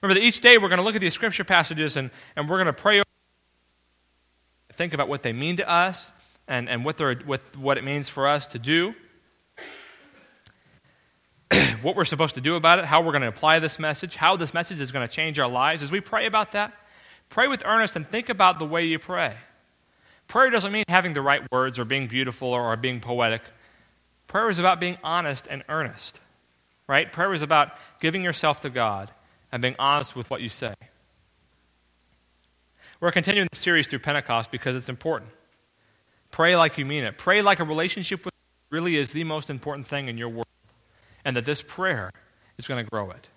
Remember 0.00 0.20
that 0.20 0.26
each 0.26 0.40
day 0.40 0.56
we're 0.56 0.68
going 0.68 0.78
to 0.78 0.84
look 0.84 0.94
at 0.94 1.00
these 1.00 1.14
scripture 1.14 1.44
passages 1.44 1.96
and, 1.96 2.10
and 2.36 2.48
we're 2.48 2.56
going 2.56 2.66
to 2.66 2.72
pray, 2.72 3.02
think 4.72 4.94
about 4.94 5.08
what 5.08 5.22
they 5.22 5.32
mean 5.32 5.56
to 5.56 5.68
us 5.68 6.12
and, 6.48 6.68
and 6.68 6.84
what, 6.84 6.96
they're, 6.96 7.16
what, 7.16 7.40
what 7.56 7.76
it 7.76 7.84
means 7.84 8.08
for 8.08 8.26
us 8.26 8.46
to 8.48 8.58
do, 8.58 8.94
what 11.82 11.96
we're 11.96 12.04
supposed 12.04 12.34
to 12.34 12.40
do 12.40 12.56
about 12.56 12.78
it, 12.78 12.84
how 12.84 13.02
we're 13.02 13.12
going 13.12 13.22
to 13.22 13.28
apply 13.28 13.58
this 13.58 13.78
message, 13.78 14.16
how 14.16 14.36
this 14.36 14.54
message 14.54 14.80
is 14.80 14.92
going 14.92 15.06
to 15.06 15.12
change 15.12 15.38
our 15.38 15.48
lives. 15.48 15.82
As 15.82 15.90
we 15.90 16.00
pray 16.00 16.26
about 16.26 16.52
that, 16.52 16.72
pray 17.28 17.48
with 17.48 17.62
earnest 17.64 17.96
and 17.96 18.06
think 18.06 18.28
about 18.28 18.58
the 18.58 18.66
way 18.66 18.84
you 18.84 18.98
pray. 18.98 19.34
Prayer 20.28 20.50
doesn't 20.50 20.72
mean 20.72 20.84
having 20.88 21.14
the 21.14 21.22
right 21.22 21.42
words 21.50 21.78
or 21.78 21.84
being 21.84 22.06
beautiful 22.06 22.48
or, 22.48 22.76
being 22.76 23.00
poetic. 23.00 23.42
Prayer 24.28 24.48
is 24.48 24.58
about 24.58 24.78
being 24.78 24.96
honest 25.02 25.48
and 25.50 25.64
earnest 25.68 26.20
right? 26.90 27.12
Prayer 27.12 27.32
is 27.32 27.40
about 27.40 27.70
giving 28.00 28.24
yourself 28.24 28.62
to 28.62 28.68
God 28.68 29.12
and 29.52 29.62
being 29.62 29.76
honest 29.78 30.16
with 30.16 30.28
what 30.28 30.40
you 30.40 30.48
say. 30.48 30.74
We're 32.98 33.12
continuing 33.12 33.46
the 33.48 33.56
series 33.56 33.86
through 33.86 34.00
Pentecost 34.00 34.50
because 34.50 34.74
it's 34.74 34.88
important. 34.88 35.30
Pray 36.32 36.56
like 36.56 36.78
you 36.78 36.84
mean 36.84 37.04
it. 37.04 37.16
Pray 37.16 37.42
like 37.42 37.60
a 37.60 37.64
relationship 37.64 38.24
with 38.24 38.34
really 38.70 38.96
is 38.96 39.12
the 39.12 39.22
most 39.22 39.50
important 39.50 39.86
thing 39.86 40.08
in 40.08 40.18
your 40.18 40.30
world, 40.30 40.48
and 41.24 41.36
that 41.36 41.44
this 41.44 41.62
prayer 41.62 42.10
is 42.58 42.66
going 42.66 42.84
to 42.84 42.90
grow 42.90 43.10
it. 43.10 43.28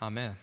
Amen. 0.00 0.36